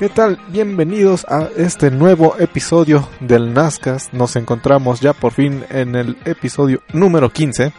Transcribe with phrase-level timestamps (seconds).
[0.00, 0.40] ¿Qué tal?
[0.48, 4.14] Bienvenidos a este nuevo episodio del Nazcas.
[4.14, 7.70] Nos encontramos ya por fin en el episodio número 15.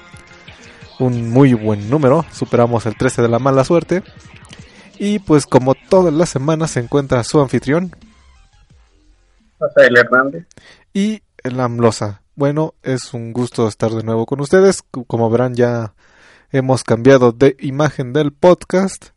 [0.99, 4.03] Un muy buen número, superamos el 13 de la mala suerte.
[4.99, 7.89] Y pues como todas las semanas se encuentra su anfitrión
[9.59, 10.45] Rafael Hernández.
[10.93, 12.21] y el AMLOSA.
[12.35, 14.83] Bueno, es un gusto estar de nuevo con ustedes.
[14.83, 15.95] Como verán ya
[16.51, 19.07] hemos cambiado de imagen del podcast.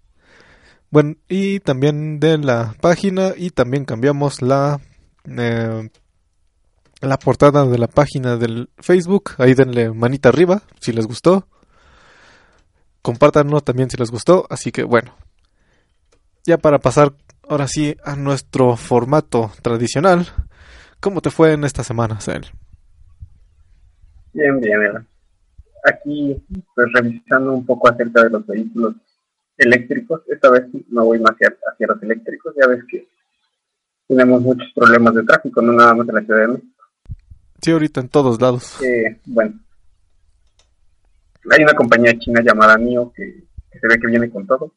[0.94, 4.78] Bueno, y también de la página y también cambiamos la
[5.25, 5.91] eh,
[7.00, 9.33] la portada de la página del Facebook.
[9.38, 11.49] Ahí denle manita arriba si les gustó.
[13.03, 14.47] Compártanlo también si les gustó.
[14.49, 15.16] Así que bueno,
[16.44, 17.12] ya para pasar
[17.49, 20.28] ahora sí a nuestro formato tradicional.
[21.00, 22.47] ¿Cómo te fue en esta semana, Sel?
[24.33, 24.81] Bien, bien.
[24.81, 25.04] Ela.
[25.87, 26.41] Aquí,
[26.72, 28.94] pues revisando un poco acerca de los vehículos
[29.56, 30.22] eléctricos.
[30.28, 32.54] Esta vez me voy más hacia, hacia los eléctricos.
[32.60, 33.09] Ya ves que
[34.06, 36.84] tenemos muchos problemas de tráfico, no nada más en la Ciudad de México.
[37.60, 38.82] Sí, ahorita en todos lados.
[38.82, 39.59] Eh, bueno,
[41.50, 44.75] hay una compañía china llamada NIO que, que se ve que viene con todo.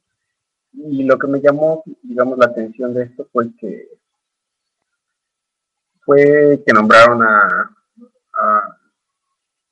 [0.73, 3.89] Y lo que me llamó, digamos, la atención de esto fue que
[6.07, 7.75] fue que nombraron a,
[8.33, 8.77] a,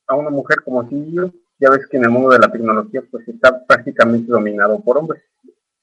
[0.08, 1.32] a una mujer como CEO.
[1.60, 5.24] Ya ves que en el mundo de la tecnología pues está prácticamente dominado por hombres.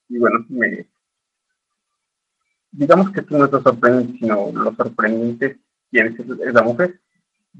[0.07, 0.87] Y bueno, me,
[2.73, 5.59] digamos que esto no es lo sorprendente, sino lo sorprendente
[5.89, 6.99] quién es, es la mujer.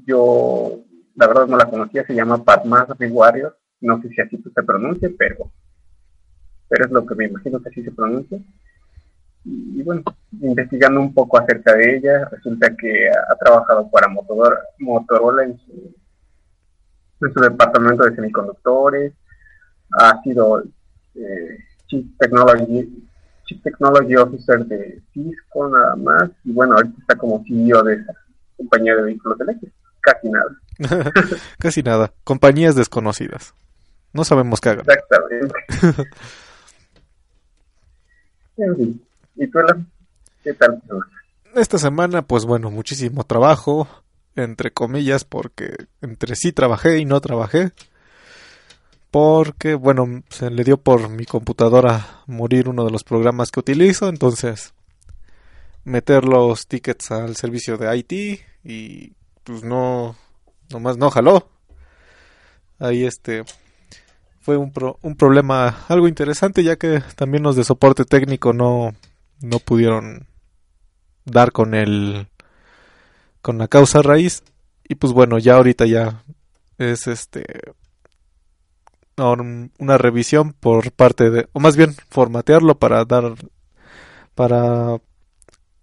[0.06, 0.84] Yo,
[1.14, 3.56] la verdad no la conocía, se llama Padma Warrior.
[3.80, 5.50] No sé si así se pronuncia, pero,
[6.68, 8.38] pero es lo que me imagino que así se pronuncia.
[9.44, 10.02] Y, bueno,
[10.40, 15.58] investigando un poco acerca de ella, resulta que ha, ha trabajado para Motorola, Motorola en,
[15.58, 15.94] su,
[17.32, 19.12] su departamento de semiconductores,
[19.98, 20.62] ha sido
[21.14, 23.04] eh, Chief Technology
[23.46, 28.12] Chief Technology Officer de Cisco nada más, y bueno, ahorita está como CEO de esa
[28.56, 30.50] compañía de vehículos eléctricos, casi nada.
[31.58, 32.12] Casi nada.
[32.24, 33.54] Compañías desconocidas.
[34.12, 34.84] No sabemos qué hagan.
[34.88, 35.54] Exactamente.
[38.56, 39.02] en fin,
[39.36, 39.58] ¿y tú?
[40.42, 40.82] ¿Qué tal?
[41.54, 43.88] Esta semana, pues bueno, muchísimo trabajo,
[44.36, 47.72] entre comillas, porque entre sí trabajé y no trabajé.
[49.10, 54.08] Porque, bueno, se le dio por mi computadora morir uno de los programas que utilizo,
[54.08, 54.74] entonces
[55.84, 59.12] meter los tickets al servicio de IT y
[59.44, 60.16] pues no,
[60.70, 61.48] nomás no jaló.
[62.80, 63.44] Ahí este
[64.40, 68.94] fue un, pro- un problema algo interesante ya que también los de soporte técnico no,
[69.40, 70.26] no pudieron
[71.24, 72.26] dar con el
[73.44, 74.42] con la causa raíz.
[74.88, 76.24] Y pues bueno ya ahorita ya
[76.78, 77.44] es este
[79.18, 83.34] un- una revisión por parte de o más bien formatearlo para dar
[84.34, 84.98] para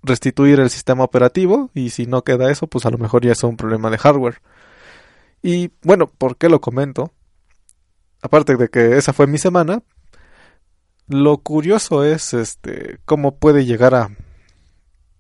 [0.04, 1.70] restituir el sistema operativo.
[1.74, 4.42] Y si no queda eso pues a lo mejor ya es un problema de hardware.
[5.44, 7.12] Y bueno por qué lo comento
[8.24, 9.82] aparte de que esa fue mi semana
[11.08, 14.10] lo curioso es este cómo puede llegar a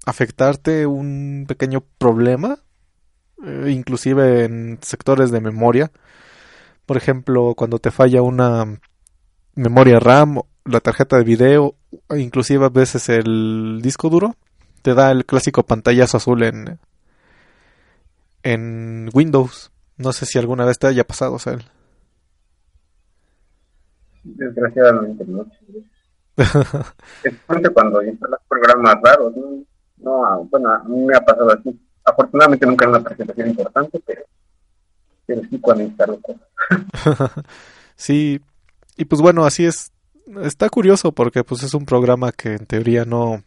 [0.05, 2.59] afectarte un pequeño problema,
[3.43, 5.91] eh, inclusive en sectores de memoria.
[6.85, 8.79] Por ejemplo, cuando te falla una
[9.55, 11.75] memoria RAM, la tarjeta de video,
[12.15, 14.35] inclusive a veces el disco duro,
[14.81, 16.79] te da el clásico pantallazo azul en,
[18.43, 19.71] en Windows.
[19.97, 21.63] No sé si alguna vez te haya pasado, Sal.
[24.23, 25.45] Desgraciadamente no.
[27.23, 29.63] Especialmente cuando instalas programas raros, ¿no?
[30.01, 31.79] No, bueno, a mí me ha pasado así.
[32.03, 34.21] Afortunadamente nunca en una presentación importante, pero,
[35.25, 36.41] pero sí cuando instalo cosas.
[37.95, 38.41] sí,
[38.97, 39.91] y pues bueno, así es.
[40.43, 43.43] Está curioso porque pues es un programa que en teoría no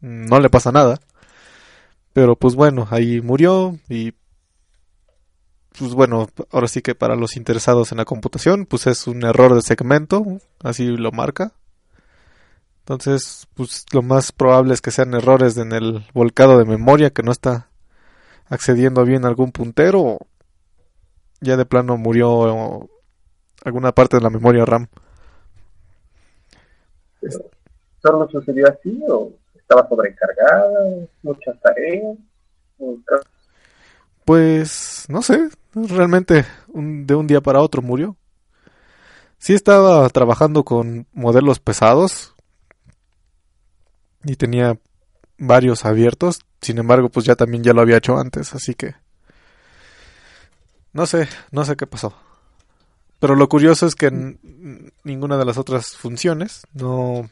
[0.00, 1.00] no le pasa nada.
[2.12, 4.12] Pero pues bueno, ahí murió y
[5.76, 9.54] pues bueno, ahora sí que para los interesados en la computación, pues es un error
[9.54, 10.24] de segmento,
[10.62, 11.52] así lo marca.
[12.84, 17.22] Entonces, pues lo más probable es que sean errores en el volcado de memoria que
[17.22, 17.70] no está
[18.50, 20.18] accediendo bien a algún puntero o
[21.40, 22.88] ya de plano murió
[23.64, 24.88] alguna parte de la memoria RAM.
[28.02, 30.68] ¿Solo sucedió así o estaba sobrecargada?
[31.22, 32.18] ¿Muchas tareas?
[34.26, 38.16] Pues no sé, realmente un- de un día para otro murió.
[39.38, 42.33] Sí estaba trabajando con modelos pesados
[44.24, 44.78] y tenía
[45.38, 48.94] varios abiertos, sin embargo pues ya también ya lo había hecho antes, así que
[50.92, 52.14] no sé, no sé qué pasó.
[53.18, 54.38] Pero lo curioso es que n-
[55.02, 57.30] ninguna de las otras funciones no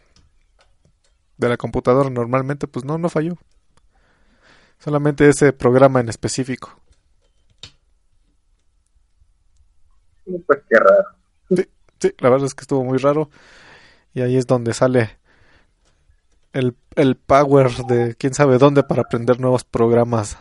[1.36, 3.36] de la computadora normalmente pues no no falló.
[4.78, 6.78] Solamente ese programa en específico.
[10.46, 11.08] Pues qué raro.
[12.00, 13.30] Sí, la verdad es que estuvo muy raro.
[14.14, 15.18] Y ahí es donde sale
[16.52, 20.38] el, el power de quién sabe dónde para aprender nuevos programas.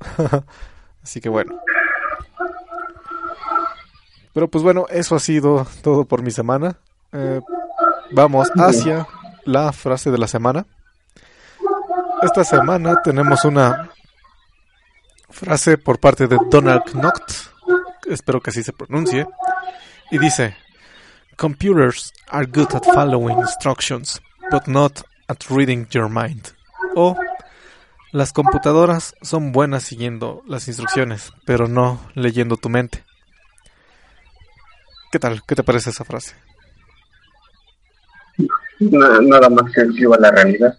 [1.02, 1.60] Así que bueno.
[4.32, 6.78] Pero pues bueno, eso ha sido todo por mi semana.
[7.12, 7.40] Eh,
[8.12, 9.06] vamos hacia
[9.44, 10.66] la frase de la semana.
[12.22, 13.90] Esta semana tenemos una
[15.28, 17.50] frase por parte de Donald Knuth.
[18.08, 19.26] Espero que así se pronuncie.
[20.10, 20.56] Y dice,
[21.36, 26.48] Computers are good at following instructions, but not at reading your mind.
[26.94, 27.16] O
[28.12, 33.04] las computadoras son buenas siguiendo las instrucciones, pero no leyendo tu mente.
[35.10, 35.42] ¿Qué tal?
[35.46, 36.34] ¿Qué te parece esa frase?
[38.80, 40.76] Na- nada más que escriba la realidad.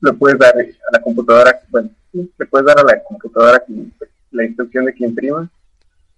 [0.00, 3.62] Le puedes dar a la computadora, bueno, le puedes dar a la computadora
[4.30, 5.48] la instrucción de que imprima,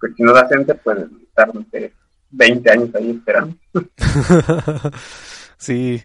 [0.01, 1.93] pero si no das enter, puedes estar no sé,
[2.31, 3.57] 20 años ahí esperando.
[5.57, 6.03] sí,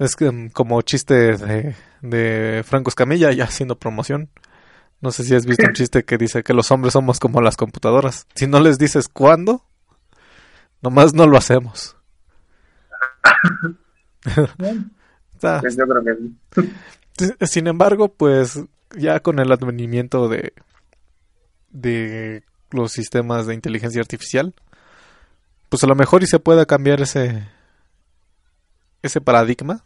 [0.00, 4.28] es que, mm, como chiste de, de Franco Escamilla ya haciendo promoción.
[5.00, 7.56] No sé si has visto un chiste que dice que los hombres somos como las
[7.56, 8.26] computadoras.
[8.34, 9.64] Si no les dices cuándo,
[10.82, 11.96] nomás no lo hacemos.
[15.34, 17.34] Está- Pues yo creo que sí.
[17.46, 18.60] Sin embargo, pues
[18.96, 20.52] ya con el advenimiento de,
[21.70, 24.54] de los sistemas de inteligencia artificial,
[25.68, 27.46] pues a lo mejor y se pueda cambiar ese,
[29.02, 29.84] ese paradigma.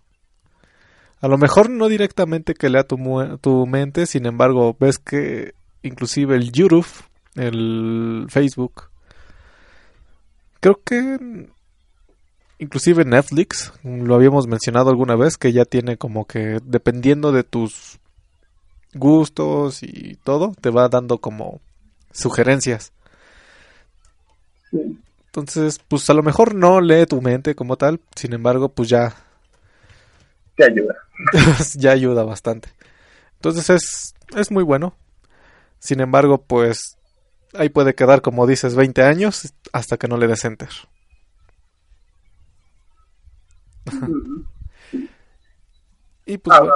[1.24, 6.52] A lo mejor no directamente que lea tu, mente, sin embargo, ves que inclusive el
[6.52, 6.86] YouTube,
[7.34, 8.90] el Facebook,
[10.60, 11.48] creo que
[12.58, 17.98] inclusive Netflix, lo habíamos mencionado alguna vez, que ya tiene como que dependiendo de tus
[18.92, 21.62] gustos y todo, te va dando como
[22.12, 22.92] sugerencias.
[24.72, 29.23] Entonces, pues a lo mejor no lee tu mente como tal, sin embargo, pues ya...
[30.56, 30.94] Te ayuda.
[31.74, 32.68] ya ayuda bastante.
[33.36, 34.94] Entonces es, es muy bueno.
[35.78, 36.96] Sin embargo, pues
[37.54, 40.70] ahí puede quedar, como dices, 20 años hasta que no le des enter.
[46.26, 46.72] y, pues, bueno,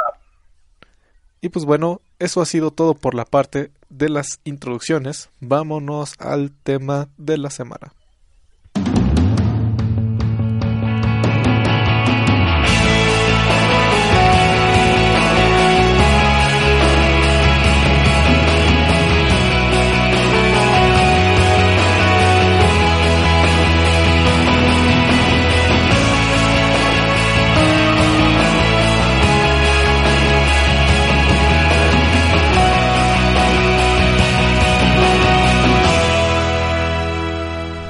[1.40, 5.30] y pues bueno, eso ha sido todo por la parte de las introducciones.
[5.40, 7.94] Vámonos al tema de la semana.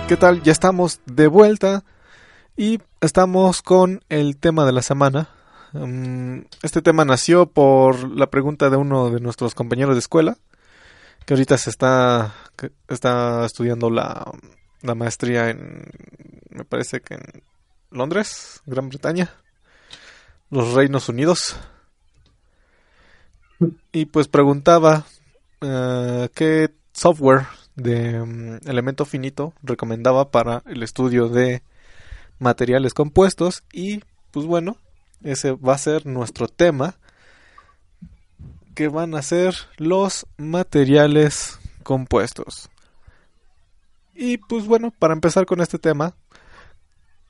[0.09, 0.43] ¿Qué tal?
[0.43, 1.85] Ya estamos de vuelta
[2.57, 5.29] y estamos con el tema de la semana.
[5.75, 10.39] Mm, este tema nació por la pregunta de uno de nuestros compañeros de escuela,
[11.27, 12.35] que ahorita se está,
[12.89, 14.33] está estudiando la,
[14.81, 15.85] la maestría en,
[16.49, 17.43] me parece que en
[17.91, 19.35] Londres, Gran Bretaña,
[20.49, 21.55] los Reinos Unidos.
[23.93, 25.05] Y pues preguntaba
[25.61, 31.63] uh, qué software de mm, elemento finito recomendaba para el estudio de
[32.39, 34.77] materiales compuestos y pues bueno,
[35.23, 36.97] ese va a ser nuestro tema
[38.75, 42.69] que van a ser los materiales compuestos.
[44.15, 46.15] Y pues bueno, para empezar con este tema,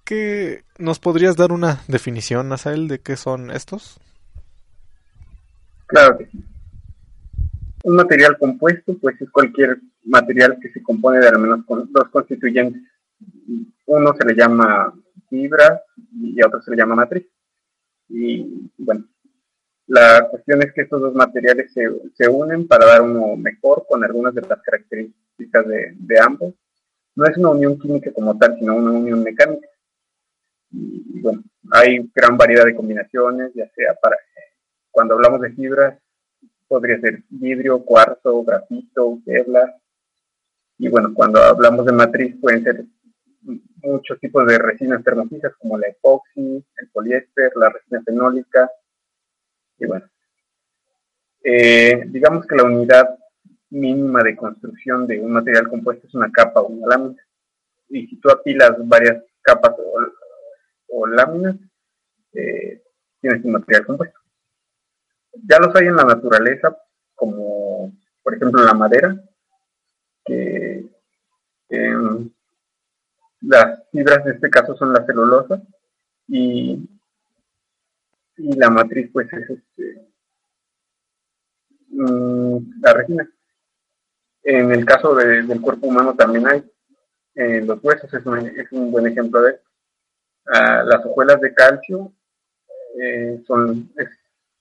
[0.04, 4.00] ¿qué nos podrías dar una definición, Asael, de qué son estos?
[5.86, 6.28] Claro que.
[7.84, 12.82] Un material compuesto, pues es cualquier material que se compone de al menos dos constituyentes.
[13.86, 14.92] Uno se le llama
[15.28, 15.82] fibra
[16.20, 17.26] y otro se le llama matriz.
[18.08, 19.04] Y bueno,
[19.86, 24.04] la cuestión es que estos dos materiales se, se unen para dar uno mejor con
[24.04, 26.54] algunas de las características de, de, ambos.
[27.14, 29.66] No es una unión química como tal, sino una unión mecánica.
[30.70, 34.16] Y, bueno, hay gran variedad de combinaciones, ya sea para
[34.98, 35.96] cuando hablamos de fibras,
[36.66, 39.76] podría ser vidrio, cuarzo, grafito, kevlar,
[40.78, 42.84] y bueno, cuando hablamos de matriz pueden ser
[43.82, 48.70] muchos tipos de resinas termofijas como la epoxi, el poliéster, la resina fenólica.
[49.78, 50.08] Y bueno,
[51.42, 53.18] eh, digamos que la unidad
[53.70, 57.22] mínima de construcción de un material compuesto es una capa o una lámina.
[57.88, 59.74] Y si tú apilas varias capas
[60.88, 61.56] o, láminas,
[62.34, 62.82] eh,
[63.20, 64.18] tienes un material compuesto.
[65.32, 66.76] Ya los hay en la naturaleza,
[67.14, 67.92] como
[68.22, 69.16] por ejemplo la madera,
[70.24, 70.57] que
[71.68, 72.30] em,
[73.40, 75.62] las fibras de este caso son la celulosa
[76.26, 76.88] y,
[78.36, 80.08] y la matriz pues es este,
[81.88, 83.30] mm, la resina.
[84.42, 86.64] En el caso del cuerpo humano también hay.
[87.34, 89.60] En los huesos es un, es un buen ejemplo de
[90.46, 92.12] ah, las hojuelas de calcio
[93.00, 93.92] eh, son,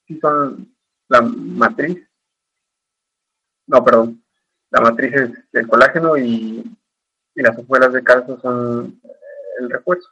[0.07, 0.75] sí son
[1.07, 2.05] la matriz.
[3.67, 4.21] No, perdón
[4.71, 6.63] la matriz es el colágeno y,
[7.41, 9.10] las hojuelas de calcio son eh,
[9.60, 10.10] el refuerzo.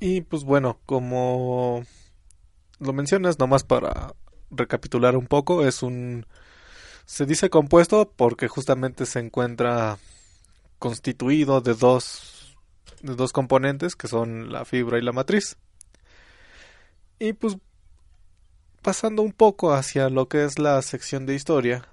[0.00, 1.84] Y pues bueno, como
[2.80, 4.14] lo mencionas, nomás para
[4.50, 6.26] recapitular un poco, es un...
[7.04, 9.98] Se dice compuesto porque justamente se encuentra
[10.78, 12.56] constituido de dos,
[13.02, 15.56] de dos componentes que son la fibra y la matriz.
[17.18, 17.56] Y pues
[18.82, 21.88] pasando un poco hacia lo que es la sección de historia,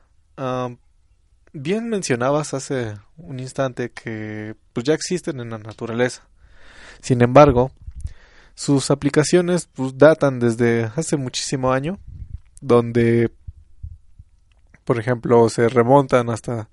[1.53, 6.27] bien mencionabas hace un instante que pues, ya existen en la naturaleza.
[7.01, 7.71] Sin embargo,
[8.55, 11.99] sus aplicaciones pues, datan desde hace muchísimo año,
[12.61, 13.31] donde,
[14.83, 16.69] por ejemplo, se remontan hasta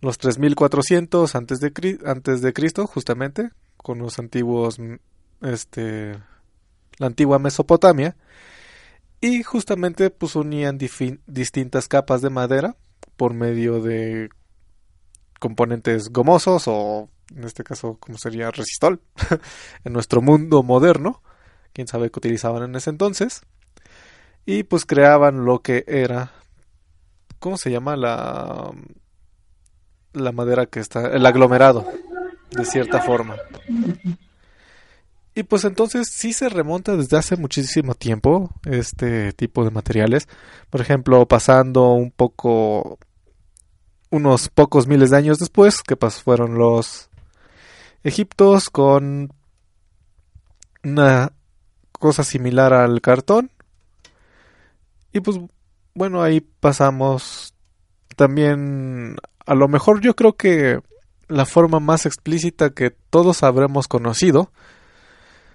[0.00, 4.78] los 3400 antes de, antes de Cristo, justamente, con los antiguos,
[5.42, 6.18] este,
[6.98, 8.16] la antigua Mesopotamia,
[9.20, 12.76] y justamente pues unían distintas capas de madera
[13.22, 14.30] por medio de
[15.38, 19.00] componentes gomosos o en este caso como sería resistol
[19.84, 21.22] en nuestro mundo moderno,
[21.72, 23.42] quién sabe qué utilizaban en ese entonces.
[24.44, 26.32] Y pues creaban lo que era
[27.38, 28.72] ¿cómo se llama la
[30.14, 31.86] la madera que está el aglomerado?
[32.50, 33.36] de cierta forma.
[35.34, 40.28] Y pues entonces sí se remonta desde hace muchísimo tiempo este tipo de materiales.
[40.68, 42.98] Por ejemplo, pasando un poco,
[44.12, 47.08] unos pocos miles de años después, que fueron los
[48.04, 49.32] egiptos con
[50.84, 51.32] una
[51.92, 53.50] cosa similar al cartón.
[55.14, 55.38] Y pues
[55.94, 57.54] bueno, ahí pasamos
[58.14, 59.16] también,
[59.46, 60.80] a lo mejor yo creo que
[61.28, 64.52] la forma más explícita que todos habremos conocido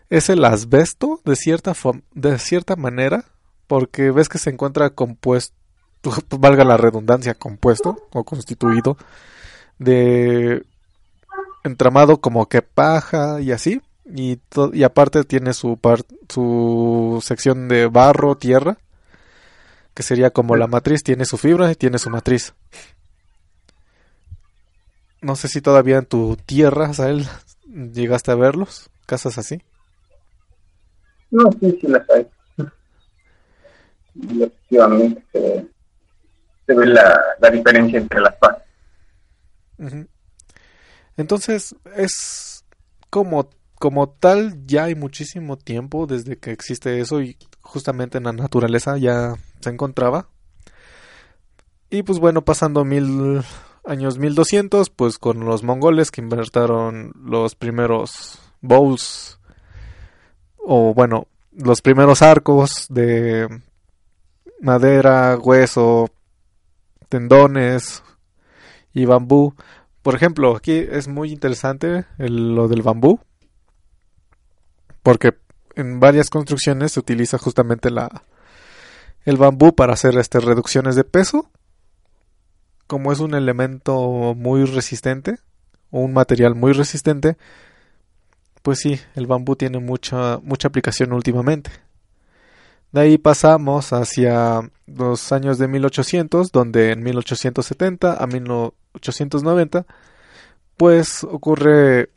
[0.09, 1.73] es el asbesto de cierta
[2.15, 3.25] de cierta manera
[3.67, 5.56] porque ves que se encuentra compuesto
[6.39, 8.97] valga la redundancia compuesto o constituido
[9.79, 10.63] de
[11.63, 14.39] entramado como que paja y así y,
[14.73, 15.79] y aparte tiene su
[16.29, 18.77] su sección de barro tierra
[19.93, 22.53] que sería como la matriz tiene su fibra y tiene su matriz.
[25.21, 27.25] No sé si todavía en tu tierra Sael
[27.65, 29.63] llegaste a verlos casas así.
[31.31, 32.27] No, sí, sí las hay.
[34.29, 35.67] Efectivamente
[36.67, 38.63] se, ve la, diferencia entre las partes.
[41.15, 42.63] Entonces, es
[43.09, 48.33] como, como tal, ya hay muchísimo tiempo desde que existe eso y justamente en la
[48.33, 50.27] naturaleza ya se encontraba.
[51.89, 53.41] Y pues bueno, pasando mil
[53.85, 59.39] años 1200, pues con los mongoles que inventaron los primeros bowls
[60.57, 63.47] o bueno, los primeros arcos de
[64.59, 66.09] madera, hueso,
[67.09, 68.03] tendones
[68.93, 69.55] y bambú.
[70.01, 73.19] Por ejemplo, aquí es muy interesante lo del bambú,
[75.03, 75.35] porque
[75.75, 78.23] en varias construcciones se utiliza justamente la
[79.25, 81.51] el bambú para hacer este reducciones de peso.
[82.87, 85.39] Como es un elemento muy resistente
[85.91, 87.37] o un material muy resistente,
[88.61, 91.71] pues sí, el bambú tiene mucha, mucha aplicación últimamente.
[92.91, 99.85] De ahí pasamos hacia los años de 1800, donde en 1870 a 1890,
[100.77, 102.09] pues ocurre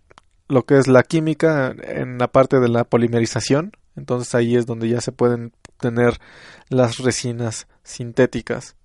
[0.49, 3.73] lo que es la química en la parte de la polimerización.
[3.97, 6.19] Entonces ahí es donde ya se pueden tener
[6.69, 8.77] las resinas sintéticas.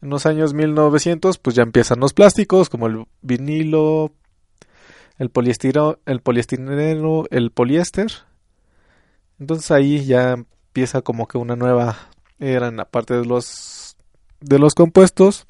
[0.00, 4.12] En los años 1900 pues ya empiezan los plásticos como el vinilo,
[5.18, 8.12] el poliestireno, el poliestireno, el poliéster.
[9.38, 10.36] Entonces ahí ya
[10.78, 11.98] empieza como que una nueva
[12.38, 13.96] era en la parte de los
[14.40, 15.44] de los compuestos.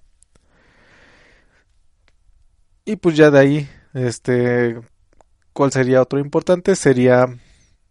[2.87, 4.81] Y pues ya de ahí, este,
[5.53, 6.75] ¿cuál sería otro importante?
[6.77, 7.27] Sería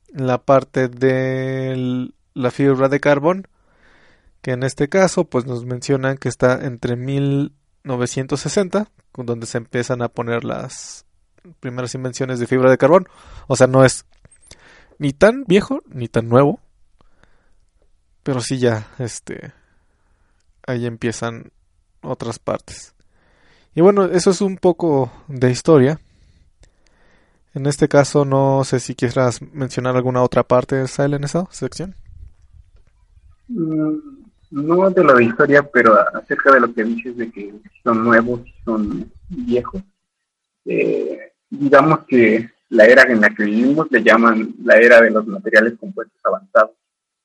[0.08, 3.48] la parte de la fibra de carbón,
[4.42, 10.10] que en este caso, pues nos mencionan que está entre 1960, donde se empiezan a
[10.10, 11.06] poner las
[11.60, 13.08] primeras invenciones de fibra de carbón.
[13.46, 14.08] O sea, no es
[14.98, 16.60] ni tan viejo ni tan nuevo.
[18.28, 19.54] Pero sí ya, este,
[20.68, 21.50] ahí empiezan
[22.02, 22.94] otras partes.
[23.74, 25.98] Y bueno, eso es un poco de historia.
[27.54, 31.96] En este caso, no sé si quieras mencionar alguna otra parte, Sale, en esa sección.
[33.48, 33.96] Mm,
[34.52, 39.10] no de la historia, pero acerca de lo que dices de que son nuevos, son
[39.30, 39.82] viejos.
[40.66, 45.26] Eh, digamos que la era en la que vivimos le llaman la era de los
[45.26, 46.72] materiales compuestos avanzados,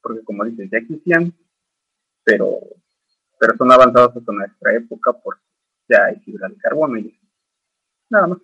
[0.03, 1.33] porque como dices, ya existían,
[2.25, 2.59] pero,
[3.39, 5.43] pero son avanzados hasta nuestra época porque
[5.89, 7.19] ya hay fibra de carbono y
[8.11, 8.39] nada más.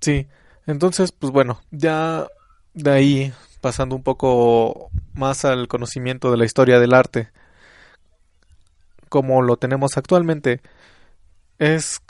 [0.00, 0.26] Sí,
[0.66, 2.26] entonces, pues bueno, ya
[2.74, 7.30] de ahí pasando un poco más al conocimiento de la historia del arte,
[9.08, 10.60] como lo tenemos actualmente,
[11.58, 12.00] es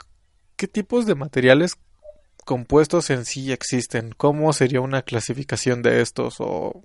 [0.55, 1.77] ¿qué tipos de materiales
[2.45, 4.13] compuestos en sí existen?
[4.17, 6.35] ¿Cómo sería una clasificación de estos?
[6.39, 6.83] ¿O,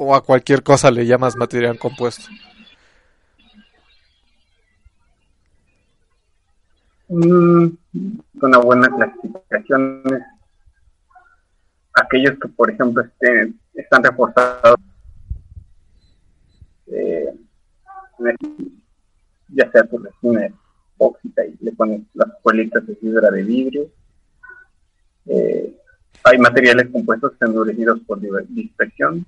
[0.00, 2.24] a cualquier cosa le llamas material compuesto?
[7.08, 7.66] Mm,
[8.40, 10.22] una buena clasificación es
[11.92, 14.80] aquellos que, por ejemplo, estén, están reforzados,
[16.86, 17.34] eh,
[19.48, 20.48] ya sea por resina
[20.98, 23.90] óxica y le ponen las cuelitas de fibra de vidrio.
[25.26, 25.76] Eh,
[26.24, 29.26] hay materiales compuestos endurecidos por dispersión,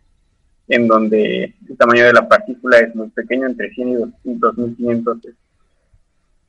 [0.75, 3.89] en donde el tamaño de la partícula es muy pequeño, entre 100
[4.25, 5.19] y 2500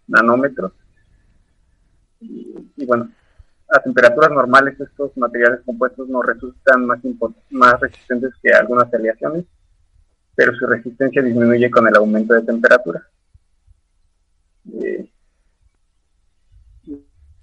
[0.07, 0.71] nanómetros.
[2.21, 3.09] Y, bueno,
[3.69, 6.99] a temperaturas normales estos materiales compuestos no resultan más,
[7.49, 9.43] más resistentes que algunas aleaciones,
[10.35, 13.05] pero su resistencia disminuye con el aumento de temperatura.
[14.73, 15.09] Eh,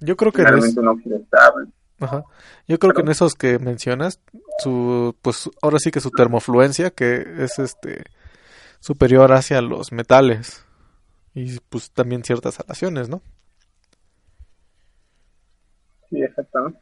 [0.00, 1.66] Yo creo que es- un óxido estable.
[2.00, 2.24] Ajá.
[2.66, 4.20] Yo creo que en esos que mencionas,
[4.58, 8.04] su, pues ahora sí que su termofluencia, que es este
[8.80, 10.64] superior hacia los metales
[11.34, 13.20] y pues también ciertas alaciones, ¿no?
[16.08, 16.80] Sí, exactamente.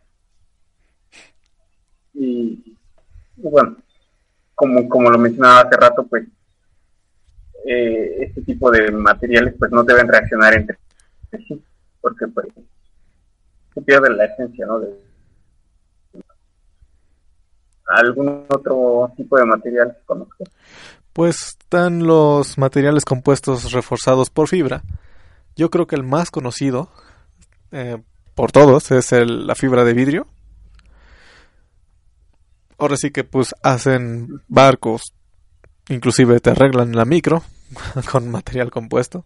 [2.14, 2.76] Y,
[3.37, 3.76] bueno,
[4.54, 6.26] como, como lo mencionaba hace rato, pues
[7.66, 10.78] eh, este tipo de materiales pues no deben reaccionar entre
[11.46, 11.62] sí,
[12.00, 12.46] porque pues
[13.74, 14.81] se pierde la esencia, ¿no?
[14.81, 15.08] De,
[17.88, 20.44] ¿Algún otro tipo de material que conozco?
[21.12, 24.83] Pues están los materiales compuestos reforzados por fibra.
[25.57, 26.90] Yo creo que el más conocido
[27.72, 28.01] eh,
[28.35, 30.27] por todos es el- la fibra de vidrio.
[32.79, 35.12] Ahora sí que pues hacen barcos,
[35.88, 37.42] inclusive te arreglan la micro
[38.12, 39.24] con material compuesto.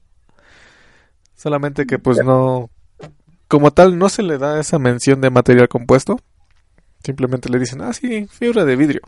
[1.37, 2.71] Solamente que pues no,
[3.49, 6.19] como tal no se le da esa mención de material compuesto.
[7.05, 9.03] Simplemente le dicen, ah sí, fibra de vidrio.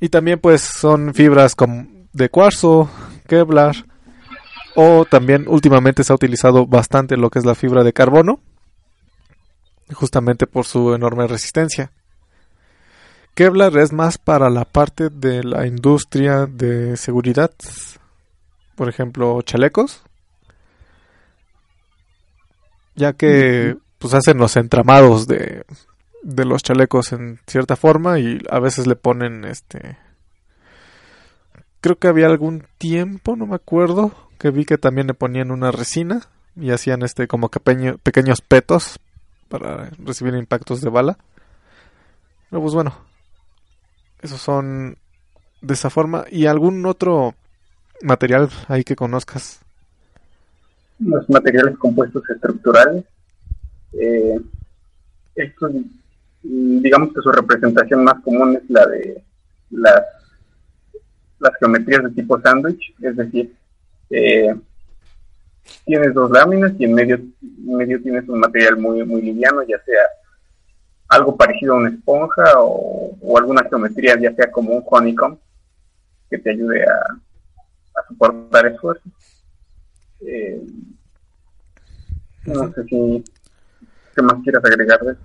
[0.00, 2.90] Y también pues son fibras com- de cuarzo,
[3.26, 3.74] Kevlar
[4.76, 8.40] o también últimamente se ha utilizado bastante lo que es la fibra de carbono,
[9.92, 11.92] justamente por su enorme resistencia.
[13.34, 17.52] Kevlar es más para la parte de la industria de seguridad,
[18.76, 20.02] por ejemplo, chalecos,
[22.96, 25.64] ya que pues hacen los entramados de,
[26.24, 29.98] de los chalecos en cierta forma y a veces le ponen este
[31.80, 35.70] creo que había algún tiempo no me acuerdo que vi que también le ponían una
[35.70, 36.22] resina
[36.56, 38.98] y hacían este como pequeños petos
[39.48, 41.18] para recibir impactos de bala.
[42.50, 42.94] Pero pues bueno
[44.24, 44.96] esos son
[45.60, 46.24] de esa forma.
[46.30, 47.34] Y algún otro
[48.02, 49.60] material ahí que conozcas
[50.98, 53.04] Los materiales compuestos estructurales,
[53.92, 54.40] eh,
[55.36, 55.72] estos,
[56.44, 59.22] digamos que su representación más común es la de
[59.70, 60.02] las,
[61.38, 63.54] las geometrías de tipo sándwich, es decir,
[64.10, 64.54] eh,
[65.86, 69.82] tienes dos láminas y en medio, en medio tienes un material muy, muy liviano, ya
[69.84, 70.02] sea
[71.08, 75.38] algo parecido a una esponja o, alguna geometría, ya sea como un honeycomb,
[76.28, 79.02] que te ayude a, a soportar esfuerzo.
[80.20, 80.62] Eh,
[82.46, 83.24] no sé si
[84.14, 85.16] qué más quieras agregar de?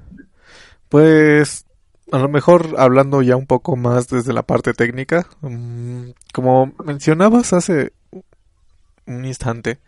[0.89, 1.65] Pues
[2.12, 7.54] a lo mejor hablando ya un poco más desde la parte técnica, mm, como mencionabas
[7.54, 7.93] hace
[9.06, 9.80] un instante,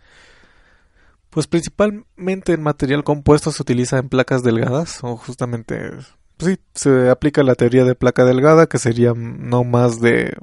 [1.29, 5.91] pues principalmente en material compuesto se utiliza en placas delgadas o justamente,
[6.39, 10.35] sí, se aplica la teoría de placa delgada que sería no más de,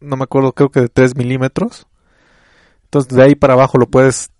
[0.00, 1.86] no me acuerdo, creo que de 3 milímetros.
[2.84, 4.30] Entonces de ahí para abajo lo puedes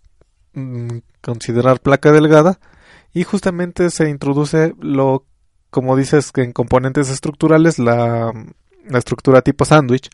[0.55, 2.59] mm, considerar placa delgada
[3.13, 5.25] y justamente se introduce lo
[5.71, 8.33] como dices que en componentes estructurales la,
[8.89, 10.09] la estructura tipo sándwich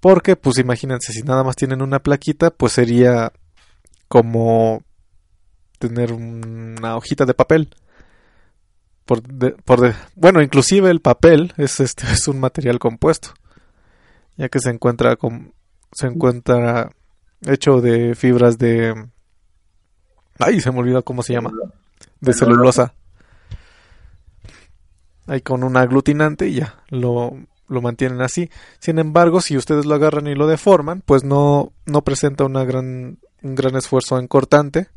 [0.00, 3.32] porque pues imagínense si nada más tienen una plaquita pues sería
[4.08, 4.82] como
[5.78, 7.68] tener una hojita de papel
[9.04, 13.30] por, de- por de- bueno inclusive el papel es este es un material compuesto
[14.36, 15.52] ya que se encuentra con,
[15.92, 16.90] se encuentra
[17.46, 18.94] hecho de fibras de
[20.38, 21.50] ay se me olvidó cómo se llama
[22.20, 22.94] de celulosa.
[25.30, 27.38] Ahí con un aglutinante y ya lo,
[27.68, 28.50] lo mantienen así.
[28.80, 33.18] Sin embargo, si ustedes lo agarran y lo deforman, pues no, no presenta una gran,
[33.42, 34.88] un gran esfuerzo en cortante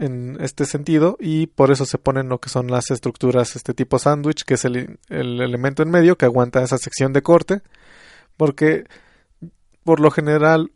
[0.00, 4.00] en este sentido y por eso se ponen lo que son las estructuras este tipo
[4.00, 7.62] sándwich, que es el, el elemento en medio que aguanta esa sección de corte,
[8.36, 8.84] porque
[9.84, 10.72] por lo general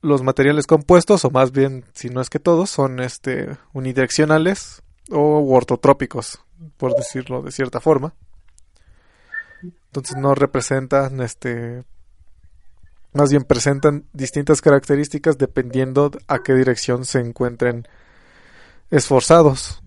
[0.00, 5.42] los materiales compuestos, o más bien, si no es que todos, son este unidireccionales o
[5.52, 6.38] ortotrópicos,
[6.76, 8.14] por decirlo de cierta forma.
[9.62, 11.84] Entonces no representan este
[13.16, 17.88] más bien presentan distintas características dependiendo a qué dirección se encuentren
[18.90, 19.82] esforzados.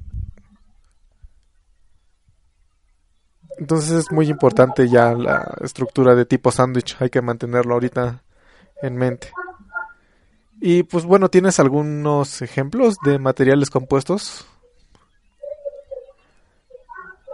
[3.59, 8.23] Entonces es muy importante ya la estructura de tipo sándwich, hay que mantenerlo ahorita
[8.81, 9.31] en mente.
[10.59, 14.47] Y pues bueno, ¿tienes algunos ejemplos de materiales compuestos?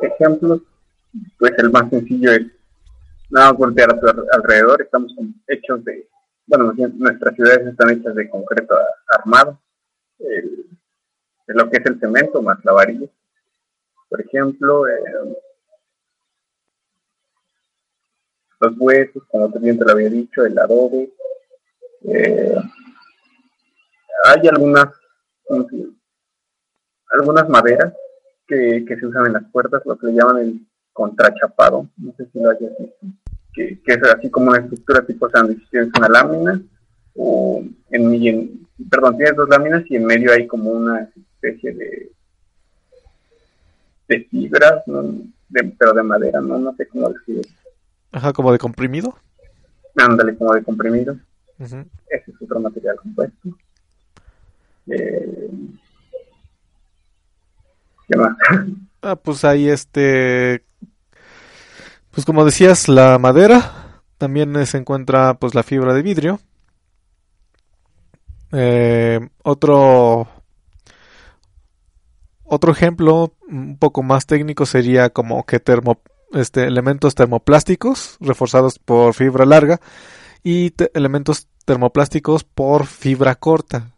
[0.05, 0.61] Ejemplos,
[1.39, 2.47] pues el más sencillo es
[3.29, 5.13] nada voltear a tu al- alrededor, estamos
[5.47, 6.07] hechos de,
[6.47, 8.75] bueno, nuestras ciudades están hechas de concreto
[9.09, 9.59] armado,
[10.19, 10.65] el-
[11.47, 13.07] de lo que es el cemento más la varilla.
[14.09, 14.93] Por ejemplo, eh,
[18.59, 21.11] los huesos, como también te lo había dicho, el adobe.
[22.07, 22.55] eh,
[24.25, 24.87] hay algunas,
[27.11, 27.93] algunas maderas
[28.47, 30.61] que, que se usan en las puertas, lo que le llaman el
[30.93, 33.07] contrachapado, no sé si lo hayas visto,
[33.53, 36.61] que, que es así como una estructura tipo sándwich, tienes una lámina,
[37.15, 42.11] o en, en- perdón, tienes dos láminas y en medio hay como una especie de,
[44.07, 45.03] de fibras, ¿no?
[45.49, 47.41] de, pero de madera, no, no sé cómo decirlo,
[48.11, 49.17] Ajá, como de comprimido.
[49.97, 51.17] ándale, como de comprimido,
[51.57, 53.49] ese es otro material compuesto.
[54.87, 55.49] Eh,
[59.01, 60.63] Ah, pues ahí este,
[62.11, 66.39] pues como decías, la madera, también se encuentra pues la fibra de vidrio.
[68.51, 70.27] Eh, otro,
[72.43, 79.13] otro ejemplo un poco más técnico sería como que termo, este, elementos termoplásticos reforzados por
[79.13, 79.81] fibra larga
[80.43, 83.91] y elementos termoplásticos por fibra corta.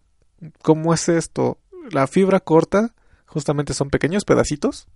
[0.63, 1.59] ¿Cómo es esto?
[1.91, 2.93] La fibra corta
[3.27, 4.87] justamente son pequeños pedacitos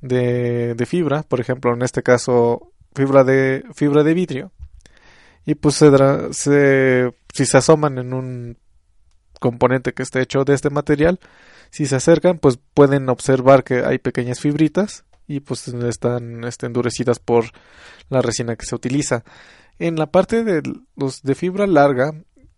[0.00, 4.52] de, de fibra, por ejemplo, en este caso fibra de fibra de vidrio.
[5.46, 5.90] Y pues se,
[6.32, 8.58] se- si se asoman en un
[9.40, 11.18] componente que esté hecho de este material,
[11.70, 17.20] si se acercan, pues pueden observar que hay pequeñas fibritas y pues están este, endurecidas
[17.20, 17.44] por
[18.08, 19.24] la resina que se utiliza.
[19.78, 20.62] En la parte de
[20.96, 22.12] los de fibra larga,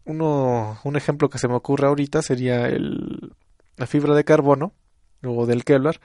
[0.04, 3.34] uno, un ejemplo que se me ocurre ahorita sería el,
[3.82, 4.72] la fibra de carbono
[5.24, 5.98] o del Kevlar,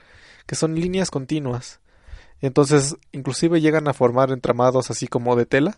[0.48, 1.80] que son líneas continuas.
[2.42, 5.78] Entonces, inclusive llegan a formar entramados así como de tela.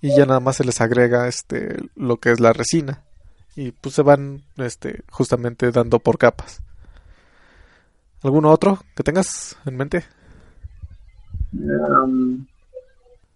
[0.00, 3.02] Y ya nada más se les agrega este lo que es la resina.
[3.56, 6.62] Y pues se van este justamente dando por capas.
[8.22, 10.04] ¿Alguno otro que tengas en mente?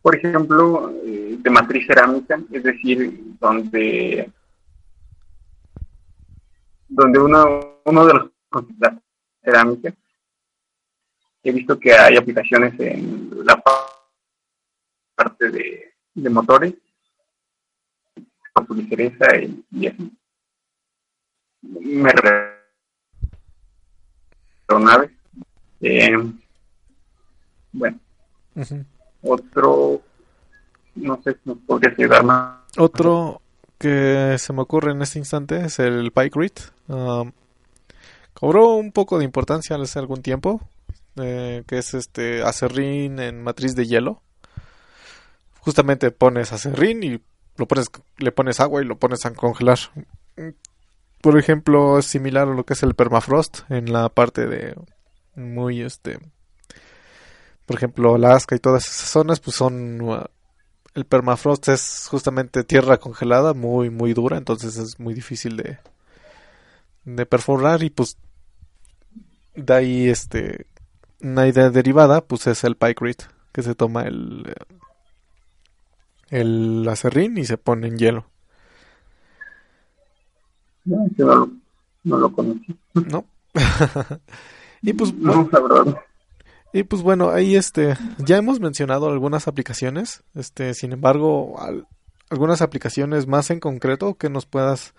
[0.03, 4.31] Por ejemplo, eh, de matriz cerámica, es decir, donde
[6.95, 8.31] donde uno, uno de los
[8.79, 9.01] la
[9.43, 9.95] cerámica,
[11.43, 13.89] he visto que hay aplicaciones en la pa-
[15.15, 16.75] parte de, de motores,
[18.53, 20.03] con su ligereza y, y eso.
[21.63, 22.53] Me re-
[24.69, 25.11] aeronaves.
[25.81, 26.17] Eh,
[27.73, 27.99] bueno,
[28.55, 28.85] Ujú.
[29.23, 30.03] otro,
[30.95, 32.59] no sé si nos podrías ayudar más.
[32.79, 33.42] Otro
[33.83, 36.63] que se me ocurre en este instante es el Pykrete.
[36.87, 37.33] Um,
[38.33, 40.61] cobró un poco de importancia hace algún tiempo,
[41.17, 44.23] eh, que es este acerrín en matriz de hielo.
[45.61, 47.21] Justamente pones acerrín y
[47.57, 49.79] lo pones, le pones agua y lo pones a congelar.
[51.21, 54.77] Por ejemplo, es similar a lo que es el permafrost en la parte de
[55.35, 56.19] muy este
[57.67, 60.25] por ejemplo Alaska y todas esas zonas pues son uh,
[60.95, 65.79] el permafrost es justamente tierra congelada, muy, muy dura, entonces es muy difícil de,
[67.05, 68.17] de perforar y pues
[69.55, 70.67] de ahí este
[71.21, 74.55] una idea derivada pues es el pykrete que se toma el
[76.31, 78.27] el acerrín y se pone en hielo,
[80.85, 81.51] No, no, lo-
[82.05, 82.77] no lo conocí.
[82.95, 83.25] ¿no?
[84.83, 85.49] y pues No.
[86.73, 91.87] Y pues bueno, ahí este, ya hemos mencionado algunas aplicaciones, este, sin embargo, al-
[92.31, 94.95] algunas aplicaciones más en concreto que nos puedas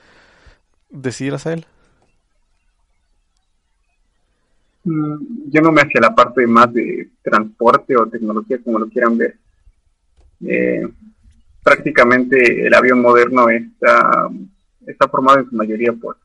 [0.92, 1.66] decir, Asael.
[4.84, 9.18] Mm, Yo no me hacia la parte más de transporte o tecnología, como lo quieran
[9.18, 9.38] ver.
[10.46, 10.88] Eh,
[11.64, 14.30] prácticamente el avión moderno está,
[14.86, 16.18] está formado en su mayoría por,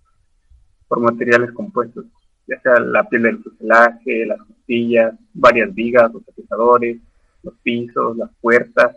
[0.89, 2.05] por materiales compuestos,
[2.49, 6.99] ya sea la piel del fuselaje, las costillas, varias vigas, los apisadores,
[7.43, 8.97] los pisos, las puertas.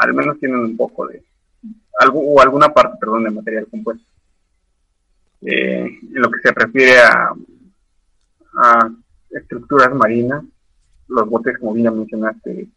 [0.00, 1.22] Al menos tienen un poco de,
[1.98, 4.04] algo, o alguna parte, perdón, de material compuesto.
[5.42, 7.34] Eh, en lo que se refiere a,
[9.30, 10.44] estructuras marinas,
[11.08, 12.68] los botes, como bien mencionaste,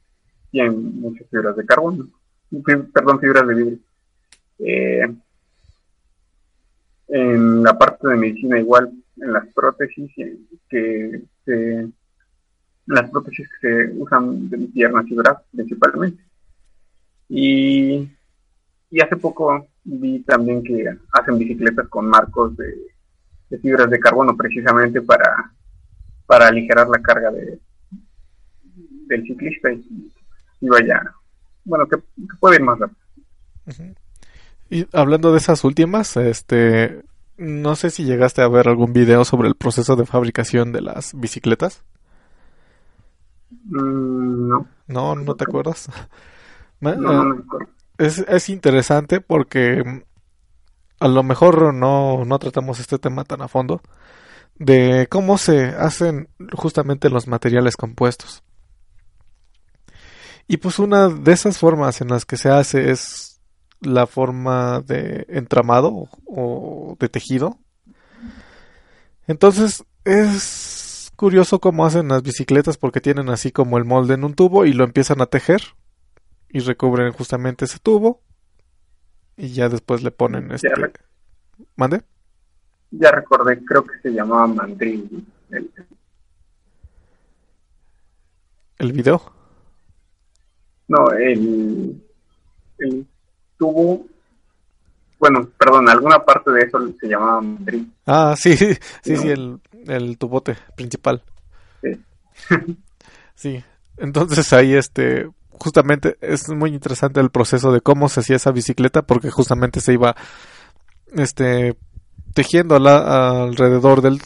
[0.52, 2.08] tienen muchas fibras de carbono,
[2.94, 3.80] perdón, fibras de vidrio.
[4.60, 5.16] Eh,
[7.10, 10.12] en la parte de medicina igual, en las prótesis
[10.70, 11.88] que se,
[12.86, 16.24] las prótesis que se usan de piernas y brazos principalmente.
[17.30, 18.08] Y,
[18.92, 22.76] y hace poco vi también que hacen bicicletas con marcos de,
[23.50, 25.52] de fibras de carbono precisamente para,
[26.26, 27.60] para aligerar la carga de,
[29.08, 30.12] del ciclista y,
[30.62, 31.02] y vaya,
[31.64, 33.00] bueno, que, que puede ir más rápido.
[34.70, 37.04] Y hablando de esas últimas, este,
[37.38, 41.14] no sé si llegaste a ver algún video sobre el proceso de fabricación de las
[41.14, 41.84] bicicletas.
[43.66, 45.90] Mm, no, No, no te acuerdas.
[46.82, 47.72] No, no me acuerdo.
[47.98, 50.04] es, es interesante porque mm,
[51.00, 53.82] a lo mejor no, no tratamos este tema tan a fondo,
[54.56, 58.44] de cómo se hacen justamente los materiales compuestos.
[60.48, 63.35] Y pues una de esas formas en las que se hace es
[63.86, 67.60] la forma de entramado o de tejido.
[69.28, 74.36] Entonces es curioso cómo hacen las bicicletas porque tienen así como el molde en un
[74.36, 75.62] tubo y lo empiezan a tejer
[76.50, 78.22] y recubren justamente ese tubo
[79.38, 80.70] y ya después le ponen este...
[81.76, 82.04] ¿Mande?
[82.92, 85.26] Ya recordé, creo que se llamaba mandril.
[85.50, 85.72] El,
[88.78, 89.22] ¿El video?
[90.88, 92.02] No, el,
[92.80, 93.08] el
[93.58, 94.06] tubo,
[95.20, 97.92] bueno, perdón, alguna parte de eso se llamaba mandril.
[98.06, 101.24] Ah, sí, sí, sí, el, el tubote principal.
[101.82, 102.00] Sí.
[103.36, 103.64] sí,
[103.98, 109.04] entonces ahí este, justamente es muy interesante el proceso de cómo se hacía esa bicicleta
[109.04, 110.16] porque justamente se iba
[111.14, 111.76] este
[112.34, 114.20] tejiendo alrededor del,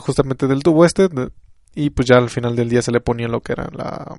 [0.00, 1.08] justamente del tubo este
[1.74, 4.14] y pues ya al final del día se le ponía lo que era la,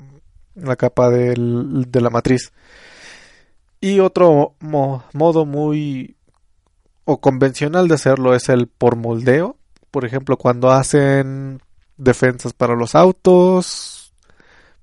[0.55, 2.51] la capa del, de la matriz
[3.79, 6.15] y otro modo muy
[7.05, 9.57] o convencional de hacerlo es el por moldeo.
[9.91, 11.61] Por ejemplo cuando hacen
[11.97, 14.13] defensas para los autos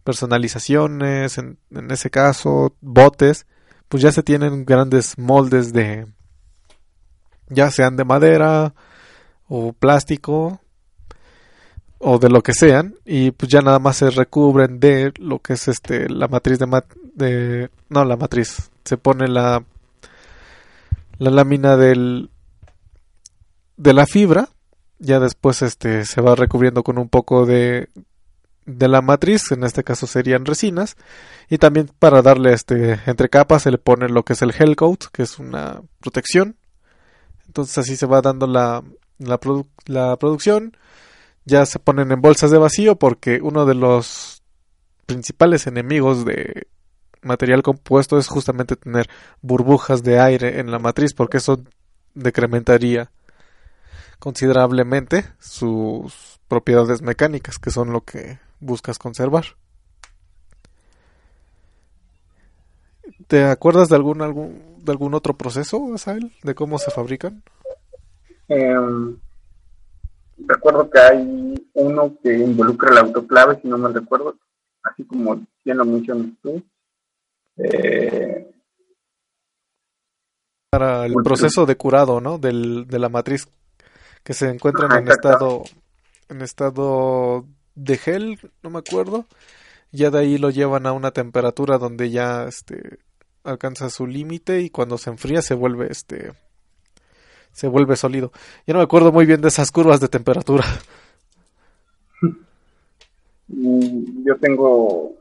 [0.04, 3.46] personalizaciones en, en ese caso botes
[3.88, 6.06] pues ya se tienen grandes moldes de
[7.48, 8.74] ya sean de madera
[9.48, 10.60] o plástico
[11.98, 15.52] o de lo que sean y pues ya nada más se recubren de lo que
[15.52, 19.64] es este la matriz de, no la matriz se pone la
[21.18, 22.30] la lámina del
[23.76, 24.48] de la fibra
[24.98, 27.88] ya después este se va recubriendo con un poco de
[28.64, 30.96] de la matriz, en este caso serían resinas,
[31.50, 34.76] y también para darle este entre capas se le pone lo que es el Hell
[34.76, 36.56] Coat, que es una protección
[37.52, 38.82] entonces así se va dando la,
[39.18, 40.74] la, producción.
[41.44, 44.42] Ya se ponen en bolsas de vacío porque uno de los
[45.04, 46.68] principales enemigos de
[47.22, 49.08] material compuesto es justamente tener
[49.40, 51.60] burbujas de aire en la matriz porque eso
[52.14, 53.10] decrementaría
[54.18, 59.44] considerablemente sus propiedades mecánicas que son lo que buscas conservar.
[63.26, 67.42] ¿Te acuerdas de algún, algún, de algún otro proceso, Asael, de cómo se fabrican?
[68.48, 69.16] Em,
[70.46, 74.36] recuerdo que hay uno que involucra la autoclave, si no me recuerdo,
[74.82, 76.62] así como bien lo mencionas tú.
[77.58, 78.50] Eh,
[80.70, 82.38] para el proceso de curado, ¿no?
[82.38, 83.46] Del, de la matriz
[84.24, 85.64] que se encuentran en estado
[86.28, 89.26] en estado de gel, no me acuerdo.
[89.90, 92.98] Ya de ahí lo llevan a una temperatura donde ya este
[93.44, 96.32] alcanza su límite y cuando se enfría se vuelve este
[97.52, 98.32] se vuelve sólido.
[98.66, 100.64] Yo no me acuerdo muy bien de esas curvas de temperatura.
[103.48, 105.16] Mm, yo tengo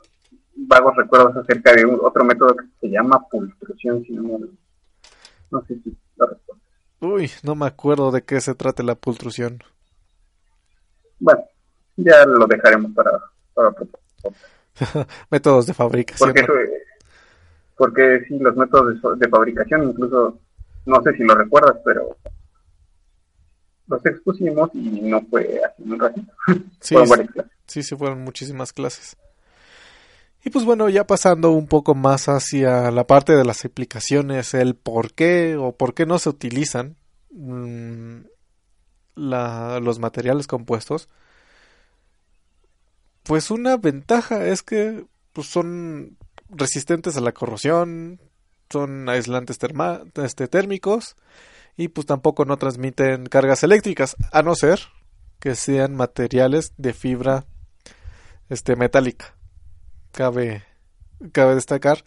[0.56, 4.40] vagos recuerdos acerca de otro método que se llama pultrusión, si no,
[5.52, 6.62] no sé si lo recuerdo.
[7.02, 9.64] Uy, no me acuerdo de qué se trata la pultrusión.
[11.20, 11.44] Bueno,
[11.98, 13.12] ya lo dejaremos para,
[13.54, 13.74] para
[15.30, 16.34] métodos de fabricación.
[16.34, 16.48] Porque,
[17.78, 20.40] porque sí, los métodos de, fabricación, incluso,
[20.86, 22.18] no sé si lo recuerdas, pero
[23.88, 26.32] los expusimos y no fue así un ratito.
[26.80, 27.30] Sí, fueron
[27.66, 29.18] sí, sí, fueron muchísimas clases.
[30.44, 34.76] Y pues bueno, ya pasando un poco más hacia la parte de las aplicaciones, el
[34.76, 36.96] por qué o por qué no se utilizan
[37.32, 38.22] mm,
[39.16, 41.10] los materiales compuestos.
[43.24, 46.18] Pues una ventaja es que pues, son
[46.50, 48.20] resistentes a la corrosión,
[48.72, 49.60] son aislantes
[50.16, 51.16] este, térmicos
[51.78, 54.80] y pues tampoco no transmiten cargas eléctricas, a no ser
[55.40, 57.46] que sean materiales de fibra
[58.50, 59.36] este, metálica.
[60.12, 60.64] Cabe,
[61.32, 62.04] cabe destacar.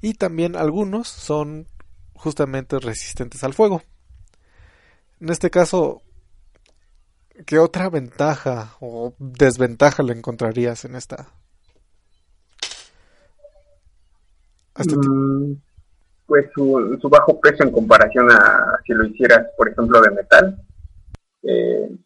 [0.00, 1.66] Y también algunos son
[2.14, 3.82] justamente resistentes al fuego.
[5.20, 6.02] En este caso,
[7.46, 11.28] ¿qué otra ventaja o desventaja le encontrarías en esta?
[14.78, 15.54] Mm,
[16.26, 20.62] pues su, su, bajo peso en comparación a si lo hicieras, por ejemplo, de metal.
[21.42, 21.96] Eh,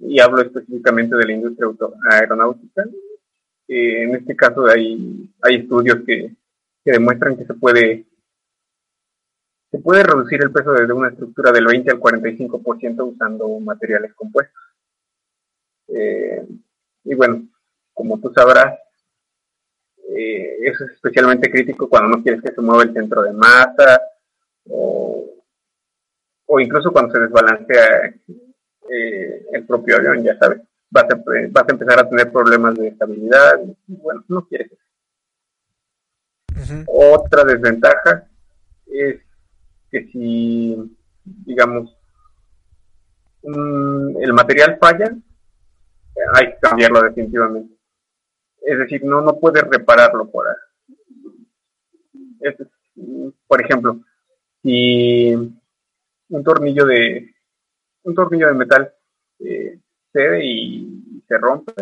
[0.00, 1.68] y hablo específicamente de la industria
[2.12, 2.84] aeronáutica.
[3.72, 6.34] Eh, en este caso hay, hay estudios que,
[6.84, 8.04] que demuestran que se puede
[9.70, 14.60] se puede reducir el peso desde una estructura del 20 al 45% usando materiales compuestos.
[15.86, 16.44] Eh,
[17.04, 17.46] y bueno,
[17.94, 18.76] como tú sabrás,
[20.08, 24.00] eh, eso es especialmente crítico cuando no quieres que se mueva el centro de masa
[24.68, 25.44] o,
[26.46, 28.12] o incluso cuando se desbalancea
[28.90, 31.14] eh, el propio avión, ya sabes, vas a,
[31.50, 34.80] vas a empezar a tener problemas de estabilidad y bueno, no quieres eso.
[36.86, 38.28] Otra desventaja
[38.86, 39.20] es
[39.90, 41.96] que si, digamos,
[43.42, 45.16] el material falla,
[46.34, 47.74] hay que cambiarlo definitivamente.
[48.62, 50.46] Es decir, no, no puedes repararlo por
[53.46, 54.00] por ejemplo,
[54.62, 57.34] si un tornillo de
[58.02, 58.94] un tornillo de metal
[59.40, 59.78] eh,
[60.12, 61.72] cede y, se rompe,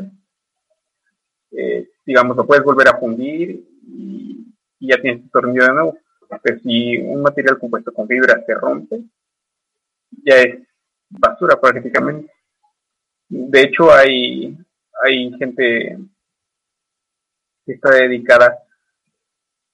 [1.52, 4.44] eh, digamos, lo puedes volver a fundir y,
[4.80, 5.98] ya tienes tu tornillo de nuevo.
[6.42, 9.00] Pero si un material compuesto con fibra se rompe,
[10.24, 10.58] ya es
[11.08, 12.30] basura prácticamente.
[13.28, 14.56] De hecho, hay,
[15.02, 15.98] hay gente
[17.64, 18.58] que está dedicada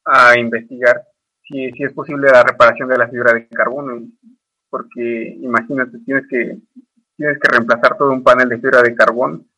[0.04, 1.04] a investigar
[1.48, 4.06] si, si es posible la reparación de la fibra de carbono,
[4.70, 6.58] porque imagínate, tienes que,
[7.16, 9.48] tienes que reemplazar todo un panel de fibra de carbón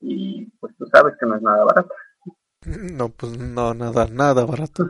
[0.00, 1.94] y pues tú sabes que no es nada barato.
[2.62, 4.86] No, pues no, nada, nada barato.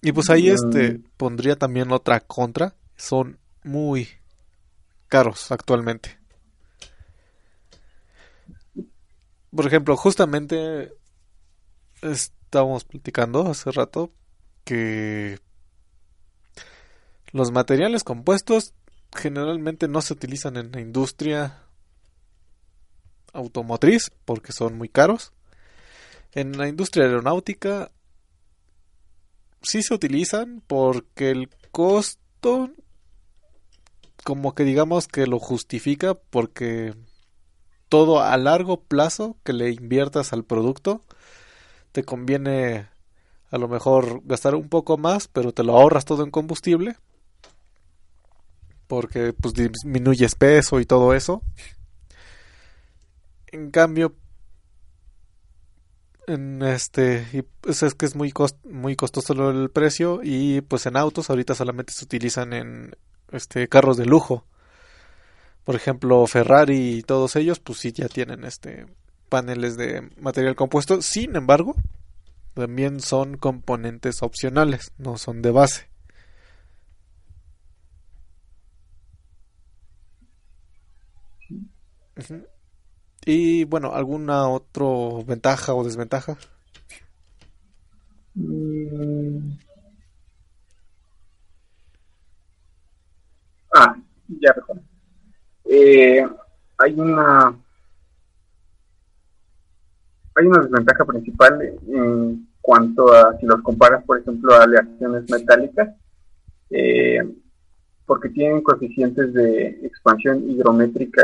[0.00, 1.04] Y pues ahí este mm.
[1.18, 4.08] pondría también otra contra, son muy
[5.08, 6.18] caros actualmente.
[9.54, 10.94] Por ejemplo, justamente
[12.00, 14.10] estábamos platicando hace rato
[14.64, 15.38] que
[17.32, 18.74] los materiales compuestos
[19.14, 21.62] generalmente no se utilizan en la industria
[23.32, 25.32] automotriz porque son muy caros.
[26.32, 27.90] En la industria aeronáutica
[29.60, 32.70] sí se utilizan porque el costo
[34.24, 36.94] como que digamos que lo justifica porque
[37.88, 41.02] todo a largo plazo que le inviertas al producto
[41.92, 42.88] te conviene
[43.50, 46.96] a lo mejor gastar un poco más, pero te lo ahorras todo en combustible
[48.92, 51.42] porque pues disminuyes peso y todo eso.
[53.46, 54.14] En cambio
[56.26, 58.34] en este y pues es que es muy
[58.64, 62.94] muy costoso el precio y pues en autos ahorita solamente se utilizan en
[63.30, 64.44] este carros de lujo.
[65.64, 68.84] Por ejemplo, Ferrari y todos ellos, pues sí ya tienen este
[69.30, 71.00] paneles de material compuesto.
[71.00, 71.76] Sin embargo,
[72.52, 75.91] también son componentes opcionales, no son de base.
[83.24, 84.84] Y bueno, ¿alguna otra
[85.26, 86.36] ventaja o desventaja?
[88.34, 89.52] Mm.
[93.74, 93.96] Ah,
[94.40, 94.82] ya recuerdo.
[95.64, 96.26] Eh,
[96.78, 97.54] hay una
[100.34, 105.94] hay una desventaja principal en cuanto a si los comparas, por ejemplo, a aleaciones metálicas,
[106.70, 107.22] eh,
[108.06, 111.22] porque tienen coeficientes de expansión hidrométrica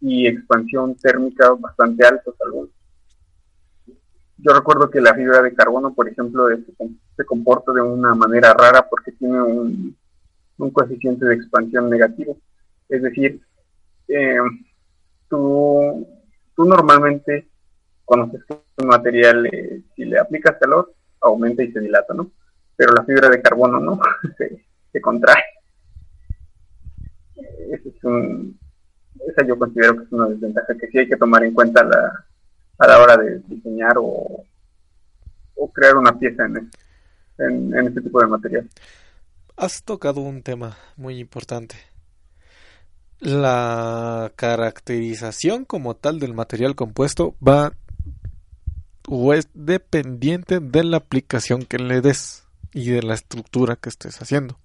[0.00, 2.70] y, expansión térmica bastante altos algunos.
[4.38, 6.46] Yo recuerdo que la fibra de carbono, por ejemplo,
[7.16, 9.96] se comporta de una manera rara porque tiene un,
[10.72, 12.36] coeficiente de expansión negativo.
[12.88, 13.40] Es decir,
[14.08, 14.38] eh,
[15.28, 16.06] tú,
[16.56, 17.48] normalmente
[18.04, 22.30] conoces que un material, eh, si le aplicas calor, aumenta y se dilata, ¿no?
[22.76, 24.00] Pero la fibra de carbono no,
[25.00, 25.42] contrae.
[27.36, 28.58] Esa, es un,
[29.26, 32.26] esa yo considero que es una desventaja que sí hay que tomar en cuenta la,
[32.78, 34.44] a la hora de diseñar o,
[35.54, 36.70] o crear una pieza en,
[37.38, 38.68] en, en este tipo de material.
[39.56, 41.76] Has tocado un tema muy importante.
[43.20, 47.72] La caracterización como tal del material compuesto va
[49.08, 54.20] o es dependiente de la aplicación que le des y de la estructura que estés
[54.20, 54.58] haciendo.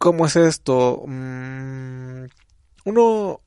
[0.00, 1.04] ¿Cómo es esto?
[1.06, 2.24] Mm,
[2.86, 3.40] uno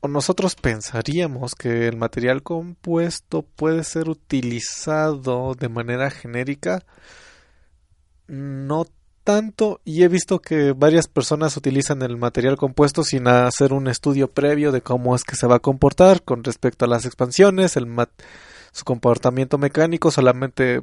[0.00, 6.82] o nosotros pensaríamos que el material compuesto puede ser utilizado de manera genérica.
[8.26, 8.86] No
[9.22, 14.32] tanto y he visto que varias personas utilizan el material compuesto sin hacer un estudio
[14.32, 17.86] previo de cómo es que se va a comportar con respecto a las expansiones, el
[18.72, 20.82] su comportamiento mecánico, solamente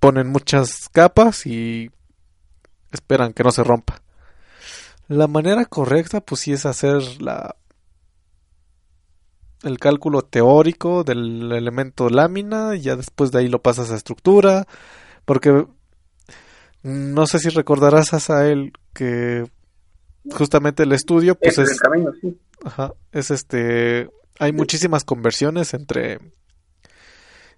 [0.00, 1.92] ponen muchas capas y
[2.90, 4.02] esperan que no se rompa.
[5.08, 7.56] La manera correcta pues sí es hacer la
[9.62, 14.66] el cálculo teórico del elemento lámina, y ya después de ahí lo pasas a estructura,
[15.24, 15.66] porque
[16.82, 19.50] no sé si recordarás a él que
[20.32, 21.78] justamente el estudio pues es,
[23.12, 26.20] es este hay muchísimas conversiones entre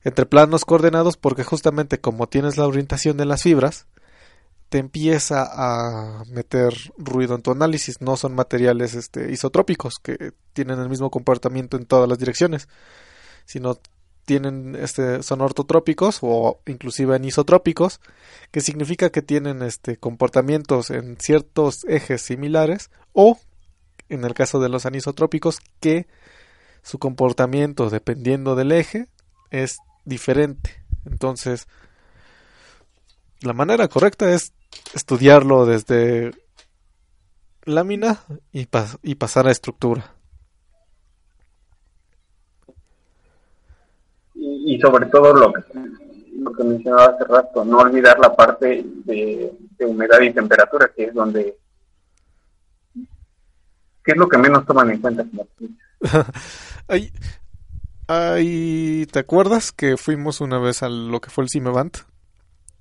[0.04, 3.86] entre planos coordenados porque justamente como tienes la orientación de las fibras,
[4.68, 8.00] te empieza a meter ruido en tu análisis.
[8.00, 12.68] No son materiales este, isotrópicos que tienen el mismo comportamiento en todas las direcciones,
[13.44, 13.78] sino
[14.24, 18.00] tienen este son ortotrópicos o inclusive anisotrópicos,
[18.50, 23.38] que significa que tienen este comportamientos en ciertos ejes similares o
[24.08, 26.08] en el caso de los anisotrópicos que
[26.82, 29.06] su comportamiento dependiendo del eje
[29.50, 30.84] es diferente.
[31.04, 31.68] Entonces,
[33.40, 34.52] la manera correcta es
[34.94, 36.32] estudiarlo desde
[37.64, 38.20] lámina
[38.52, 38.68] y,
[39.02, 40.14] y pasar a estructura.
[44.34, 45.62] Y, sobre todo lo que,
[46.38, 51.14] lo que mencionaba hace rato, no olvidar la parte de, humedad y temperatura, que es
[51.14, 51.56] donde...
[54.04, 55.26] ¿Qué es lo que menos toman en cuenta?
[56.88, 57.10] Ay,
[58.06, 61.98] ay, ¿Te acuerdas que fuimos una vez a lo que fue el Cimevant?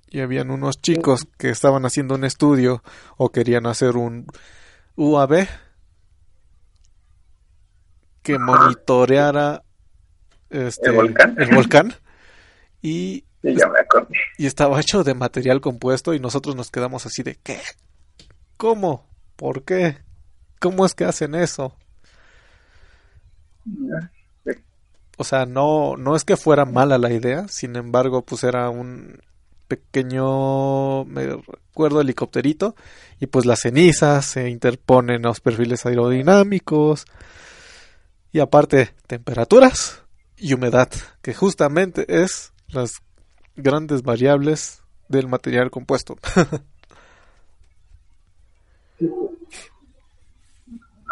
[0.08, 2.82] Y habían unos chicos que estaban haciendo un estudio
[3.16, 4.26] o querían hacer un
[4.96, 5.46] UAB
[8.22, 9.62] que monitoreara
[10.50, 11.94] este, ¿El volcán,
[12.80, 13.24] y,
[14.38, 17.58] y estaba hecho de material compuesto y nosotros nos quedamos así de ¿qué?
[18.56, 19.06] ¿Cómo?
[19.34, 19.98] ¿Por qué?
[20.60, 21.76] ¿Cómo es que hacen eso?
[25.18, 29.20] O sea, no, no es que fuera mala la idea, sin embargo, pues era un,
[29.68, 32.74] pequeño, me recuerdo, helicópterito,
[33.20, 37.06] y pues las cenizas se interponen los perfiles aerodinámicos,
[38.32, 40.02] y aparte temperaturas
[40.36, 40.90] y humedad,
[41.22, 43.02] que justamente es las
[43.56, 46.16] grandes variables del material compuesto.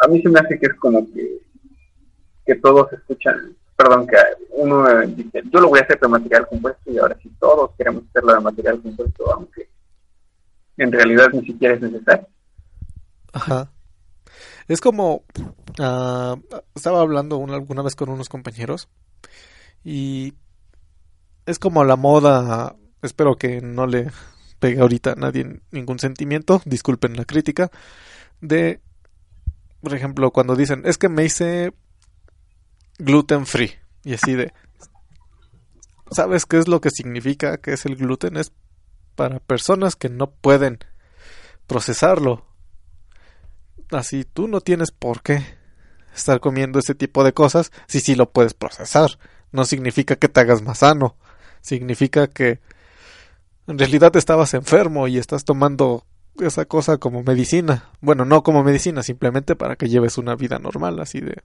[0.01, 1.39] a mí se me hace que es como que,
[2.45, 4.17] que todos escuchan perdón, que
[4.51, 8.03] uno dice, yo lo voy a hacer de material compuesto y ahora sí todos queremos
[8.09, 9.69] hacerlo de material compuesto, aunque
[10.77, 12.27] en realidad ni siquiera es necesario.
[13.33, 13.71] Ajá.
[14.67, 15.23] Es como,
[15.79, 16.41] uh,
[16.73, 18.87] estaba hablando una, alguna vez con unos compañeros
[19.83, 20.33] y
[21.45, 24.09] es como la moda, espero que no le
[24.59, 27.69] pegue ahorita a nadie ningún sentimiento, disculpen la crítica,
[28.41, 28.81] de,
[29.81, 31.73] por ejemplo, cuando dicen, es que me hice
[32.97, 33.73] gluten free.
[34.03, 34.53] Y así de...
[36.11, 38.37] ¿Sabes qué es lo que significa que es el gluten?
[38.37, 38.51] Es
[39.15, 40.79] para personas que no pueden
[41.67, 42.45] procesarlo.
[43.91, 45.43] Así tú no tienes por qué
[46.15, 49.17] estar comiendo ese tipo de cosas si sí lo puedes procesar.
[49.51, 51.15] No significa que te hagas más sano.
[51.61, 52.59] Significa que
[53.67, 56.05] en realidad estabas enfermo y estás tomando
[56.39, 57.89] esa cosa como medicina.
[58.01, 61.41] Bueno, no como medicina, simplemente para que lleves una vida normal, así de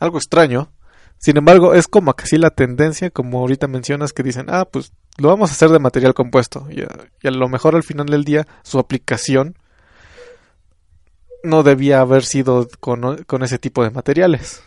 [0.00, 0.72] algo extraño.
[1.18, 4.92] Sin embargo, es como que sí la tendencia, como ahorita mencionas, que dicen, ah, pues
[5.18, 6.66] lo vamos a hacer de material compuesto.
[6.70, 9.54] Y a, lo mejor al final del día su aplicación
[11.44, 14.64] no debía haber sido con, con ese tipo de materiales.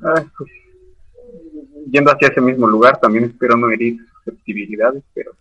[0.00, 0.50] Ah, pues,
[1.90, 5.32] yendo hacia ese mismo lugar, también espero no herir susceptibilidades, pero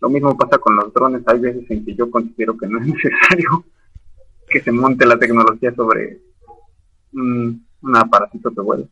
[0.00, 1.22] lo mismo pasa con los drones.
[1.26, 3.64] Hay veces en que yo considero que no es necesario
[4.48, 6.18] que se monte la tecnología sobre
[7.14, 8.84] un, un aparatito que vuela.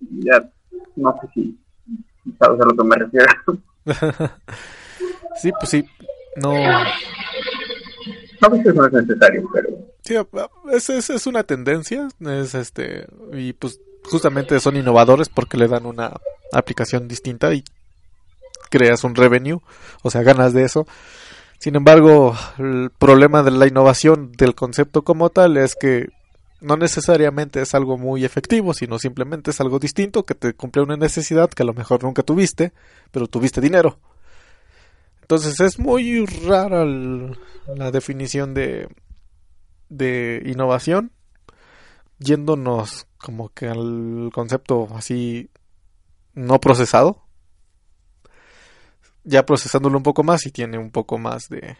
[0.00, 0.48] Ya
[0.96, 1.58] no sé si,
[2.38, 3.26] sabes a lo que me refiero.
[5.40, 5.84] sí, pues sí,
[6.36, 6.52] no.
[8.40, 9.68] A veces no es necesario, pero.
[10.02, 10.14] Sí,
[10.72, 15.86] es, es, es una tendencia, es este, y pues justamente son innovadores porque le dan
[15.86, 16.12] una
[16.52, 17.62] aplicación distinta y
[18.68, 19.60] creas un revenue,
[20.02, 20.86] o sea, ganas de eso.
[21.58, 26.08] Sin embargo, el problema de la innovación del concepto como tal es que
[26.62, 30.96] no necesariamente es algo muy efectivo, sino simplemente es algo distinto que te cumple una
[30.96, 32.72] necesidad que a lo mejor nunca tuviste,
[33.10, 33.98] pero tuviste dinero.
[35.22, 38.88] Entonces es muy rara la definición de,
[39.88, 41.12] de innovación,
[42.18, 45.50] yéndonos como que al concepto así
[46.34, 47.22] no procesado.
[49.24, 51.76] Ya procesándolo un poco más y tiene un poco más de,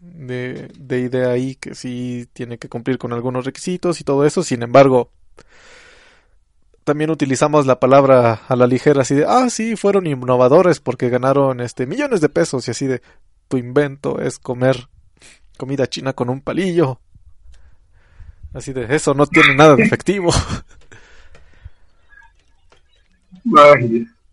[0.00, 4.42] de, de idea ahí que sí tiene que cumplir con algunos requisitos y todo eso.
[4.42, 5.10] Sin embargo,
[6.84, 11.60] también utilizamos la palabra a la ligera así de, ah, sí, fueron innovadores porque ganaron
[11.60, 13.02] este millones de pesos y así de,
[13.48, 14.88] tu invento es comer
[15.56, 17.00] comida china con un palillo.
[18.52, 20.30] Así de, eso no tiene nada de efectivo.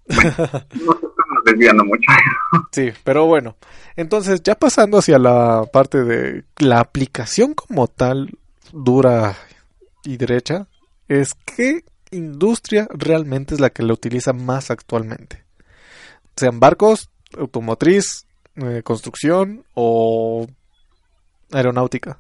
[1.44, 2.04] desviando mucho.
[2.72, 3.56] sí, pero bueno.
[3.96, 8.38] Entonces, ya pasando hacia la parte de la aplicación como tal,
[8.72, 9.36] dura
[10.04, 10.68] y derecha,
[11.08, 15.44] es que industria realmente es la que lo utiliza más actualmente?
[16.36, 18.26] Sean barcos, automotriz,
[18.56, 20.48] eh, construcción o
[21.52, 22.18] aeronáutica.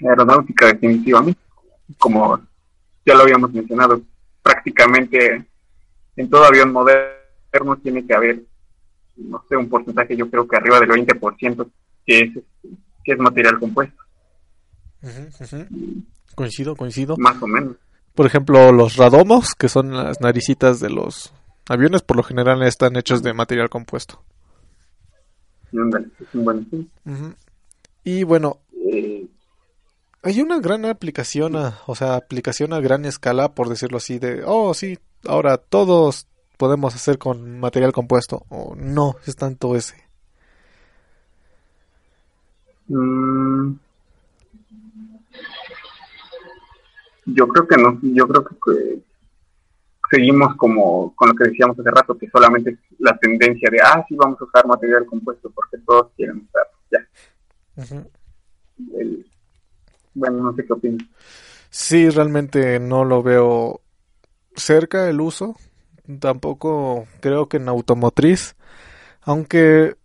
[0.00, 1.40] Aeronáutica, definitivamente.
[1.98, 2.38] Como
[3.04, 4.00] ya lo habíamos mencionado,
[4.42, 5.44] prácticamente
[6.16, 7.17] en todo avión moderno
[7.82, 8.42] tiene que haber,
[9.16, 11.68] no sé, un porcentaje, yo creo que arriba del 20%
[12.06, 12.30] que es,
[13.04, 14.02] que es material compuesto.
[16.34, 17.16] Coincido, coincido.
[17.16, 17.76] Más o menos.
[18.14, 21.32] Por ejemplo, los radomos, que son las naricitas de los
[21.68, 24.22] aviones, por lo general están hechos de material compuesto.
[25.70, 26.88] es un buen
[28.04, 28.58] Y bueno,
[28.90, 29.26] eh,
[30.22, 34.42] hay una gran aplicación, a, o sea, aplicación a gran escala, por decirlo así, de,
[34.44, 36.27] oh, sí, ahora todos
[36.58, 39.96] podemos hacer con material compuesto, o no, es tanto ese.
[42.88, 43.74] Mm,
[47.26, 49.02] yo creo que no, yo creo que,
[50.10, 54.04] seguimos como con lo que decíamos hace rato, que solamente es la tendencia de, ah,
[54.08, 58.04] sí, vamos a usar material compuesto porque todos quieren usarlo, ya.
[60.14, 61.06] bueno, no sé qué opinas.
[61.70, 63.80] Sí, realmente no lo veo
[64.56, 65.54] cerca el uso.
[66.20, 68.56] Tampoco creo que en automotriz.
[69.22, 69.96] Aunque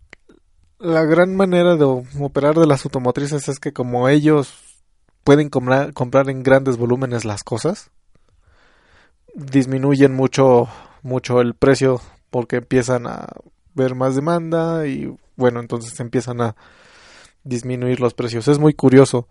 [0.78, 4.52] la gran manera de operar de las automotrices es que como ellos
[5.24, 7.90] pueden comprar, comprar en grandes volúmenes las cosas,
[9.34, 10.68] disminuyen mucho,
[11.02, 12.00] mucho el precio
[12.30, 13.26] porque empiezan a
[13.74, 16.54] ver más demanda y bueno, entonces empiezan a
[17.44, 18.46] disminuir los precios.
[18.48, 19.26] Es muy curioso.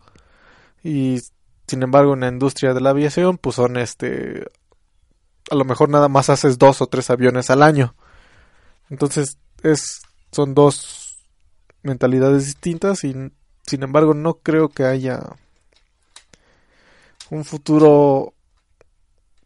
[0.83, 1.19] Y
[1.67, 4.47] sin embargo, en la industria de la aviación, pues son este
[5.49, 7.95] a lo mejor nada más haces dos o tres aviones al año.
[8.89, 11.19] Entonces, es son dos
[11.83, 13.13] mentalidades distintas y
[13.65, 15.21] sin embargo no creo que haya
[17.29, 18.33] un futuro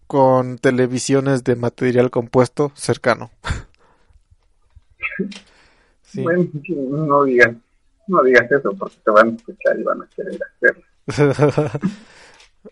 [0.08, 3.32] con televisiones de material compuesto cercano.
[6.14, 6.48] Bueno,
[6.90, 7.54] no digas,
[8.08, 10.84] no digas eso porque te van a escuchar y van a querer hacerlo.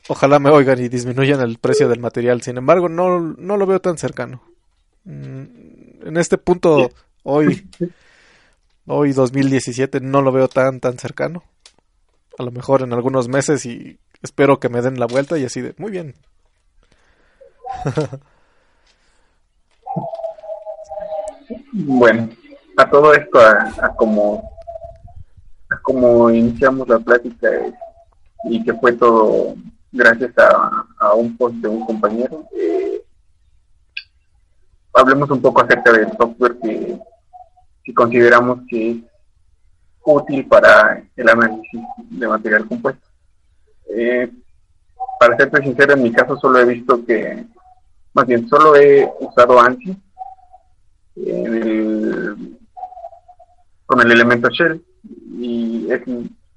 [0.07, 2.41] Ojalá me oigan y disminuyan el precio del material.
[2.41, 4.41] Sin embargo, no, no lo veo tan cercano.
[5.05, 6.89] Mm, en este punto,
[7.23, 7.67] hoy,
[8.85, 11.43] hoy 2017, no lo veo tan, tan cercano.
[12.37, 15.61] A lo mejor en algunos meses y espero que me den la vuelta y así
[15.61, 16.15] de, muy bien.
[21.73, 22.29] bueno,
[22.77, 24.51] a todo esto, a, como,
[25.69, 27.49] a como iniciamos la plática
[28.45, 29.55] y que fue todo
[29.95, 32.45] gracias a, un post de un compañero.
[32.55, 33.01] Eh,
[34.93, 36.99] hablemos un poco acerca del software que,
[37.93, 38.97] consideramos que es
[40.03, 43.07] útil para el análisis de material compuesto.
[43.89, 44.29] Eh,
[45.19, 47.45] para serte sincero, en mi caso solo he visto que,
[48.13, 49.97] más bien, solo he usado ANSI
[53.85, 54.83] con el elemento shell
[55.37, 56.01] y es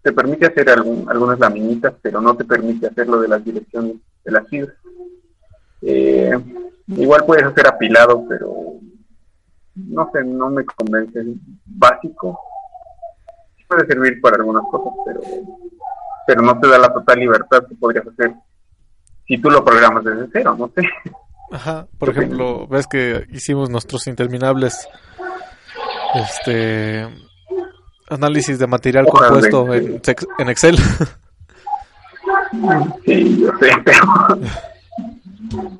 [0.08, 4.48] te permite hacer algunas laminitas, pero no te permite hacerlo de las direcciones de las
[4.48, 4.74] fibras.
[5.82, 6.32] Eh,
[6.86, 8.54] igual puedes hacer apilado, pero
[9.74, 11.22] no sé, no me convence.
[11.66, 12.40] Básico.
[13.68, 15.20] Puede servir para algunas cosas, pero,
[16.26, 18.32] pero no te da la total libertad que podrías hacer
[19.26, 20.88] si tú lo programas desde cero, no sé.
[21.52, 24.88] Ajá, por ejemplo, ves que hicimos nuestros interminables
[26.14, 27.27] este
[28.10, 30.00] análisis de material compuesto en,
[30.38, 30.78] en, Excel.
[33.04, 34.40] Sí, yo sé, pero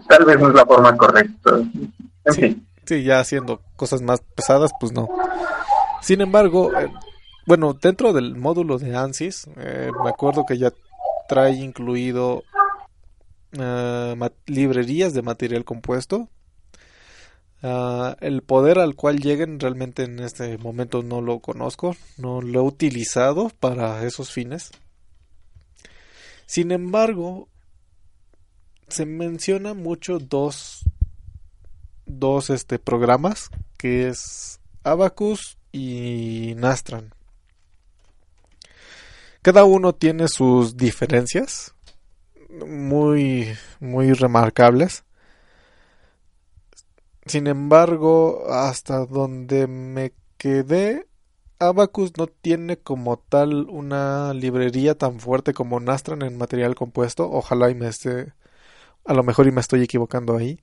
[0.09, 1.57] tal vez no es la forma correcta.
[1.57, 2.67] En sí, fin.
[2.85, 5.09] sí, ya haciendo cosas más pesadas, pues no.
[6.03, 6.91] Sin embargo, eh,
[7.47, 10.73] bueno, dentro del módulo de ANSYS, eh, me acuerdo que ya
[11.29, 12.43] trae incluido
[13.53, 16.29] eh, librerías de material compuesto
[17.63, 22.61] Ah, el poder al cual lleguen realmente en este momento no lo conozco, no lo
[22.61, 24.71] he utilizado para esos fines.
[26.47, 27.49] Sin embargo,
[28.89, 30.85] se menciona mucho dos,
[32.07, 37.13] dos este, programas, que es Abacus y Nastran.
[39.43, 41.75] Cada uno tiene sus diferencias
[42.67, 45.05] muy, muy remarcables.
[47.29, 51.07] Sin embargo, hasta donde me quedé,
[51.59, 57.31] Abacus no tiene como tal una librería tan fuerte como Nastran en material compuesto.
[57.31, 58.33] Ojalá y me esté.
[59.05, 60.61] A lo mejor y me estoy equivocando ahí.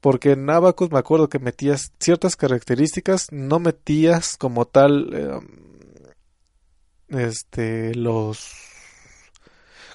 [0.00, 5.14] Porque en Abacus me acuerdo que metías ciertas características, no metías como tal.
[5.14, 5.48] Em,
[7.08, 7.94] este.
[7.94, 8.67] los.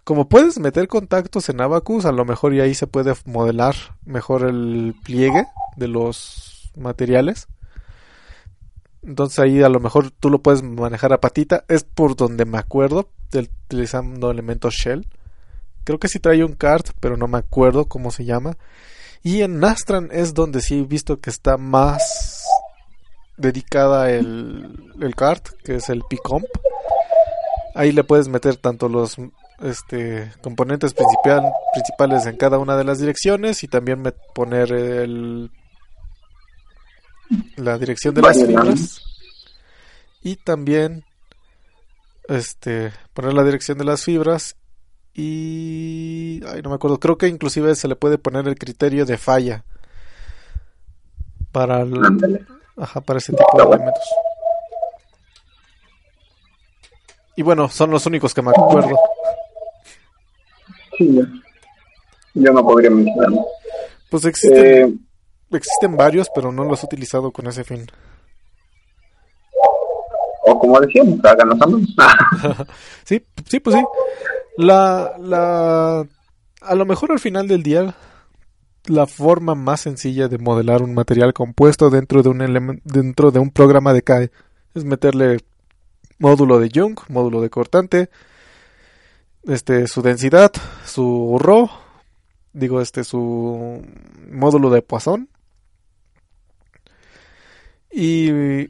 [0.04, 3.76] Como puedes meter contactos en Abacus, a lo mejor y ahí se puede modelar
[4.06, 5.46] mejor el pliegue
[5.78, 7.48] de los materiales.
[9.02, 11.64] Entonces ahí a lo mejor tú lo puedes manejar a patita.
[11.68, 15.08] Es por donde me acuerdo, utilizando elementos shell.
[15.84, 18.58] Creo que sí trae un card, pero no me acuerdo cómo se llama.
[19.22, 22.46] Y en Nastran es donde sí he visto que está más
[23.38, 26.46] dedicada el, el card, que es el PComp.
[27.76, 29.18] Ahí le puedes meter tanto los
[29.64, 34.04] este, componentes principal, principales en cada una de las direcciones y también
[34.36, 35.52] poner el,
[37.56, 39.02] la dirección de las fibras
[40.22, 41.06] y también
[42.28, 44.56] este poner la dirección de las fibras
[45.14, 49.18] y ay no me acuerdo creo que inclusive se le puede poner el criterio de
[49.18, 49.64] falla
[51.52, 51.86] para
[52.78, 54.10] ajá, para ese tipo de elementos.
[57.36, 58.98] Y bueno son los únicos que me acuerdo
[60.98, 61.20] sí.
[62.34, 63.46] Yo no podría mencionarlo.
[64.10, 64.94] Pues existen eh,
[65.52, 67.86] existen varios pero no los he utilizado con ese fin.
[70.46, 71.58] O como decíamos, háganos
[73.06, 73.84] sí, sí, pues sí.
[74.58, 76.06] La, la,
[76.62, 77.96] a lo mejor al final del día,
[78.86, 83.52] la forma más sencilla de modelar un material compuesto dentro de un dentro de un
[83.52, 84.32] programa de CAE
[84.76, 85.40] es meterle
[86.20, 88.10] módulo de Young, módulo de cortante,
[89.46, 90.52] este, su densidad,
[90.86, 91.70] su RO,
[92.54, 93.84] digo, este, su
[94.30, 95.30] módulo de Poisson.
[97.92, 98.68] Y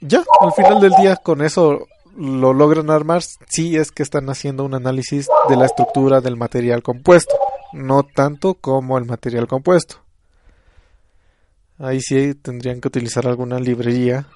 [0.00, 4.64] ya, al final del día con eso lo logran armar si es que están haciendo
[4.64, 7.34] un análisis de la estructura del material compuesto,
[7.72, 9.96] no tanto como el material compuesto.
[11.78, 14.26] Ahí sí tendrían que utilizar alguna librería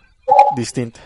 [0.56, 1.00] distinta.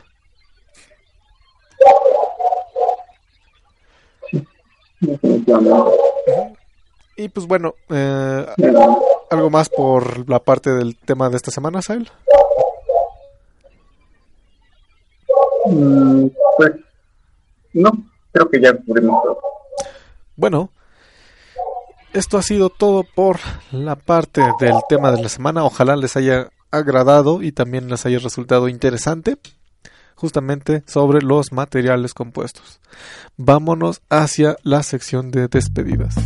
[7.16, 8.46] Y pues bueno, eh,
[9.30, 12.10] algo más por la parte del tema de esta semana, Sael.
[15.66, 16.26] Mm,
[16.56, 16.72] pues
[17.74, 17.90] no,
[18.32, 19.40] creo que ya cubrimos todo.
[20.36, 20.70] Bueno,
[22.12, 23.38] esto ha sido todo por
[23.72, 25.64] la parte del tema de la semana.
[25.64, 29.36] Ojalá les haya agradado y también les haya resultado interesante
[30.18, 32.80] justamente sobre los materiales compuestos.
[33.36, 36.16] Vámonos hacia la sección de despedidas.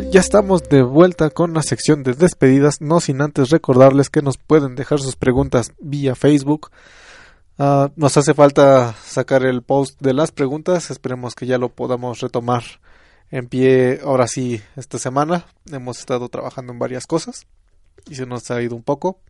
[0.00, 4.38] Ya estamos de vuelta con la sección de despedidas, no sin antes recordarles que nos
[4.38, 6.70] pueden dejar sus preguntas vía Facebook.
[7.58, 12.20] Ah, nos hace falta sacar el post de las preguntas, esperemos que ya lo podamos
[12.20, 12.62] retomar
[13.30, 15.44] en pie ahora sí esta semana.
[15.70, 17.46] Hemos estado trabajando en varias cosas
[18.08, 19.20] y se nos ha ido un poco.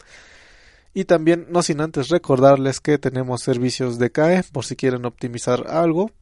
[0.94, 5.66] Y también, no sin antes recordarles que tenemos servicios de CAE por si quieren optimizar
[5.68, 6.12] algo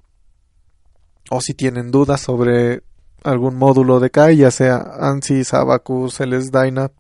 [1.31, 2.83] o si tienen dudas sobre
[3.23, 6.91] algún módulo de CAE, ya sea ANSYS, Abacus, LSDyna,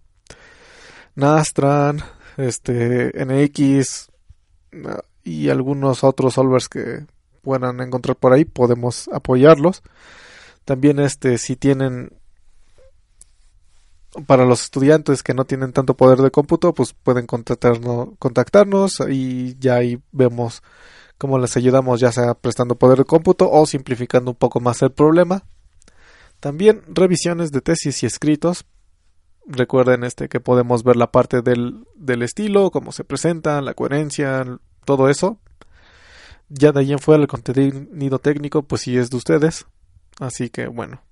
[1.15, 2.03] Nastran,
[2.37, 4.09] este, NX
[5.25, 7.07] y algunos otros solvers que
[7.43, 9.83] puedan encontrar por ahí, podemos apoyarlos.
[10.65, 12.13] También este, si tienen
[14.27, 19.57] para los estudiantes que no tienen tanto poder de cómputo, pues pueden contactarnos, contactarnos y
[19.59, 20.63] ya ahí vemos
[21.17, 24.91] cómo les ayudamos, ya sea prestando poder de cómputo o simplificando un poco más el
[24.91, 25.45] problema.
[26.41, 28.65] También revisiones de tesis y escritos.
[29.47, 34.45] Recuerden este que podemos ver la parte del, del estilo, cómo se presenta, la coherencia,
[34.85, 35.39] todo eso.
[36.49, 39.67] Ya de ahí en fuera el contenido técnico, pues sí es de ustedes.
[40.19, 41.03] Así que bueno,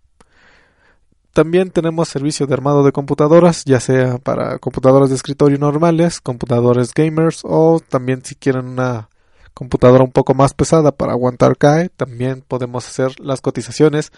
[1.33, 6.93] también tenemos servicio de armado de computadoras, ya sea para computadoras de escritorio normales, computadores
[6.93, 9.09] gamers o también si quieren una
[9.55, 14.11] computadora un poco más pesada para aguantar CAE, también podemos hacer las cotizaciones.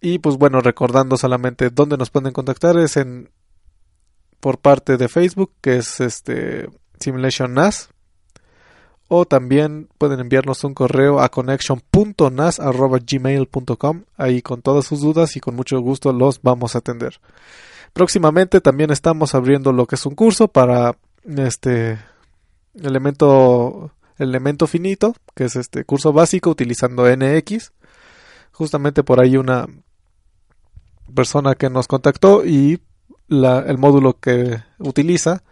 [0.00, 3.30] Y pues bueno, recordando solamente dónde nos pueden contactar es en
[4.40, 6.68] por parte de Facebook, que es este
[7.00, 7.90] Simulation NAS,
[9.08, 15.54] o también pueden enviarnos un correo a connection.nas.gmail.com ahí con todas sus dudas y con
[15.56, 17.20] mucho gusto los vamos a atender.
[17.92, 21.98] Próximamente también estamos abriendo lo que es un curso para este
[22.74, 27.72] elemento elemento finito, que es este curso básico utilizando NX.
[28.52, 29.66] Justamente por ahí una
[31.14, 32.80] persona que nos contactó y
[33.28, 35.42] la, el módulo que utiliza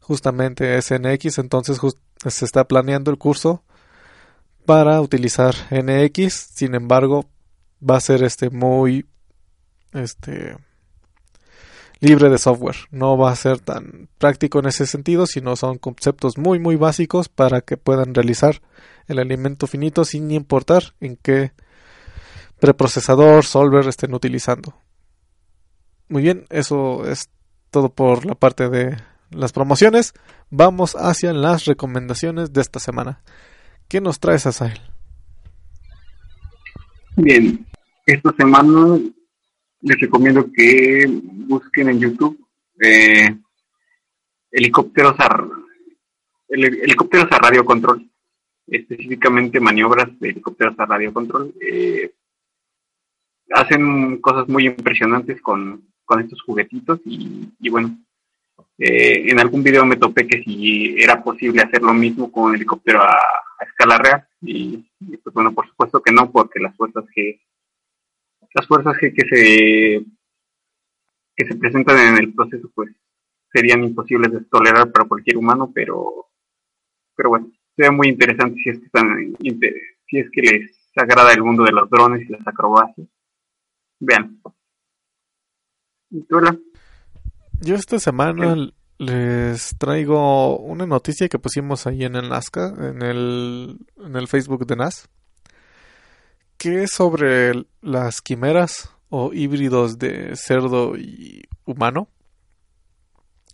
[0.00, 1.78] justamente es NX, entonces
[2.26, 3.62] se está planeando el curso
[4.64, 7.26] para utilizar NX, sin embargo,
[7.82, 9.06] va a ser este muy
[9.92, 10.56] este
[12.00, 12.76] libre de software.
[12.90, 17.28] No va a ser tan práctico en ese sentido, sino son conceptos muy muy básicos
[17.28, 18.60] para que puedan realizar
[19.06, 21.52] el alimento finito sin importar en qué
[22.60, 24.74] preprocesador, solver estén utilizando.
[26.08, 27.30] Muy bien, eso es
[27.70, 28.96] todo por la parte de
[29.30, 30.14] las promociones,
[30.50, 33.20] vamos hacia las recomendaciones de esta semana.
[33.88, 34.80] ¿Qué nos traes, Asael?
[37.16, 37.66] Bien,
[38.06, 38.98] esta semana
[39.80, 42.38] les recomiendo que busquen en YouTube
[42.80, 43.36] eh,
[44.50, 45.46] helicópteros a
[46.48, 48.10] helicópteros a radio control,
[48.66, 51.52] específicamente maniobras de helicópteros a radio control.
[51.60, 52.12] Eh,
[53.50, 57.98] hacen cosas muy impresionantes con, con estos juguetitos y, y bueno,
[58.78, 62.54] eh, en algún video me topé que si era posible hacer lo mismo con un
[62.54, 63.18] helicóptero a,
[63.60, 64.78] escala real y,
[65.22, 67.40] pues bueno, por supuesto que no, porque las fuerzas que
[68.54, 70.04] las fuerzas que, que se
[71.36, 72.90] que se presentan en el proceso pues
[73.52, 76.28] serían imposibles de tolerar para cualquier humano, pero
[77.16, 79.36] pero bueno, sería muy interesante si es que están
[80.08, 83.08] si es que les agrada el mundo de los drones y las acrobacias.
[84.00, 84.40] Vean.
[86.10, 86.40] ¿Y tú,
[87.60, 88.54] yo esta semana
[88.98, 94.66] les traigo una noticia que pusimos ahí en el Nazca, en el, en el Facebook
[94.66, 95.08] de NAS,
[96.56, 102.08] que es sobre las quimeras o híbridos de cerdo y humano.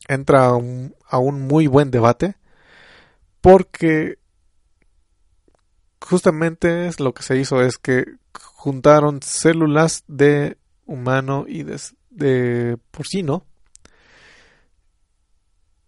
[0.06, 2.36] Entra a un, a un muy buen debate
[3.40, 4.18] porque
[6.00, 11.78] justamente lo que se hizo es que juntaron células de humano y de,
[12.14, 13.44] de porcino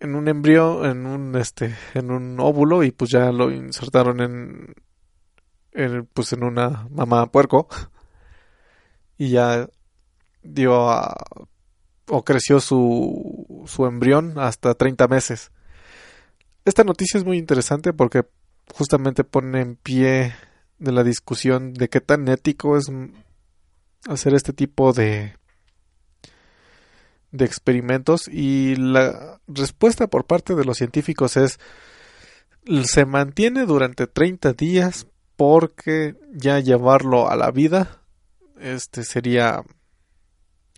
[0.01, 4.75] en un embrión, en un este, en un óvulo y pues ya lo insertaron en,
[5.73, 7.69] en pues en una mamá puerco
[9.19, 9.69] y ya
[10.43, 11.17] dio a,
[12.09, 15.51] o creció su, su embrión hasta 30 meses.
[16.65, 18.25] Esta noticia es muy interesante porque
[18.75, 20.35] justamente pone en pie
[20.79, 22.91] de la discusión de qué tan ético es
[24.09, 25.37] hacer este tipo de
[27.37, 31.59] de experimentos y la respuesta por parte de los científicos es
[32.85, 35.07] se mantiene durante 30 días
[35.37, 38.01] porque ya llevarlo a la vida
[38.61, 39.63] este sería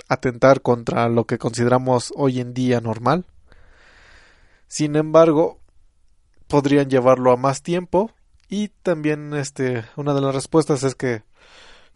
[0.08, 3.26] atentar contra lo que consideramos hoy en día normal.
[4.66, 5.60] Sin embargo,
[6.46, 8.12] podrían llevarlo a más tiempo
[8.48, 11.22] y también este una de las respuestas es que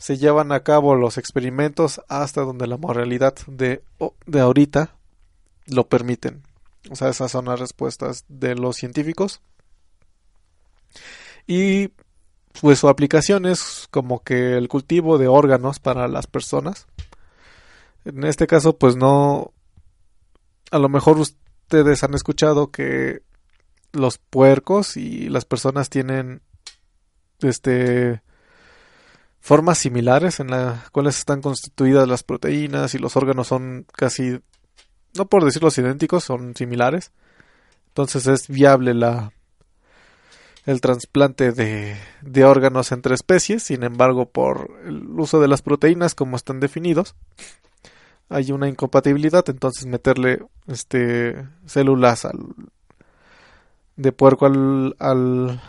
[0.03, 3.85] se llevan a cabo los experimentos hasta donde la moralidad de,
[4.27, 4.97] de ahorita
[5.67, 6.43] lo permiten.
[6.91, 9.43] O sea, esas son las respuestas de los científicos.
[11.47, 11.93] Y
[12.61, 16.89] pues su aplicación es como que el cultivo de órganos para las personas.
[18.05, 19.53] En este caso, pues no.
[20.73, 23.23] A lo mejor ustedes han escuchado que
[23.93, 26.43] los puercos y las personas tienen
[27.39, 28.21] este
[29.43, 34.41] formas similares en las cuales están constituidas las proteínas y los órganos son casi,
[35.15, 37.11] no por decirlos idénticos, son similares.
[37.89, 39.33] Entonces es viable la
[40.65, 46.15] el trasplante de, de órganos entre especies, sin embargo, por el uso de las proteínas
[46.15, 47.17] como están definidos,
[48.29, 50.39] hay una incompatibilidad, entonces meterle
[50.69, 52.55] este células al
[53.97, 55.61] de puerco al, al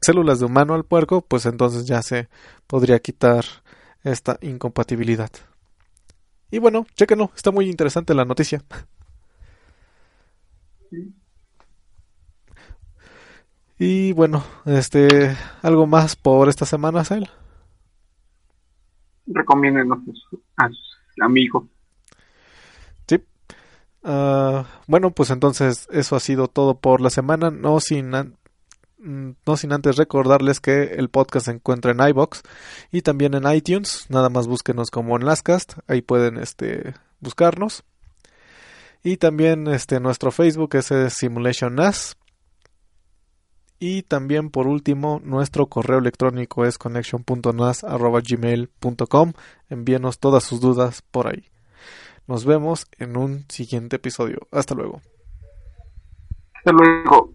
[0.00, 2.28] células de humano al puerco, pues entonces ya se
[2.66, 3.44] podría quitar
[4.02, 5.30] esta incompatibilidad.
[6.50, 8.62] Y bueno, chequenlo, está muy interesante la noticia.
[13.78, 17.30] Y bueno, este, algo más por esta semana, Sal.
[19.26, 19.98] Recomiéndenos
[20.56, 21.64] a sus amigos.
[23.06, 23.22] Sí.
[24.02, 27.50] Ah, bueno, pues entonces eso ha sido todo por la semana.
[27.50, 28.12] No sin,
[28.98, 32.42] no sin antes recordarles que el podcast se encuentra en iBox
[32.90, 34.06] y también en iTunes.
[34.08, 35.74] Nada más búsquenos como en Lastcast.
[35.86, 37.84] Ahí pueden este, buscarnos.
[39.02, 42.16] Y también este, nuestro Facebook es Simulation NAS.
[43.78, 49.32] Y también por último, nuestro correo electrónico es connection.nas.gmail.com.
[49.68, 51.44] Envíenos todas sus dudas por ahí.
[52.26, 54.48] Nos vemos en un siguiente episodio.
[54.50, 55.00] Hasta luego.
[56.54, 57.34] Hasta luego.